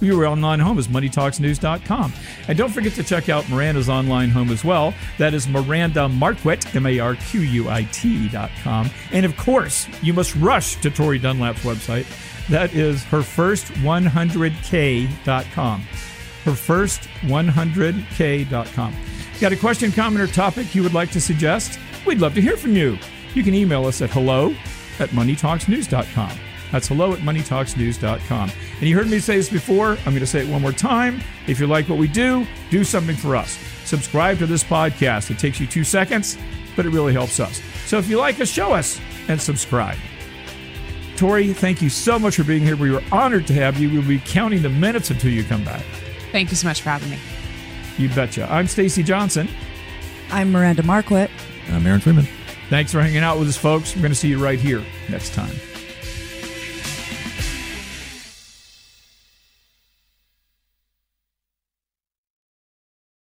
[0.00, 2.12] your online home is moneytalksnews.com.
[2.48, 4.94] And don't forget to check out Miranda's online home as well.
[5.18, 8.90] That is Miranda Marquit, M A R Q U I T.com.
[9.12, 12.06] And of course, you must rush to Tori Dunlap's website.
[12.48, 15.80] That is her first 100k.com.
[15.80, 18.94] Her first 100k.com.
[19.40, 21.78] Got a question, comment, or topic you would like to suggest?
[22.06, 22.98] We'd love to hear from you.
[23.34, 24.54] You can email us at hello
[24.98, 26.45] at moneytalksnews.com.
[26.72, 28.50] That's hello at moneytalksnews.com.
[28.80, 29.90] And you heard me say this before.
[29.90, 31.20] I'm going to say it one more time.
[31.46, 33.58] If you like what we do, do something for us.
[33.84, 35.30] Subscribe to this podcast.
[35.30, 36.36] It takes you two seconds,
[36.74, 37.62] but it really helps us.
[37.86, 39.96] So if you like us, show us and subscribe.
[41.16, 42.76] Tori, thank you so much for being here.
[42.76, 43.90] We were honored to have you.
[43.90, 45.82] We'll be counting the minutes until you come back.
[46.32, 47.18] Thank you so much for having me.
[47.96, 48.46] You betcha.
[48.52, 49.48] I'm Stacy Johnson.
[50.30, 51.30] I'm Miranda Marquit.
[51.70, 52.26] I'm Aaron Freeman.
[52.68, 53.94] Thanks for hanging out with us, folks.
[53.94, 55.54] We're going to see you right here next time.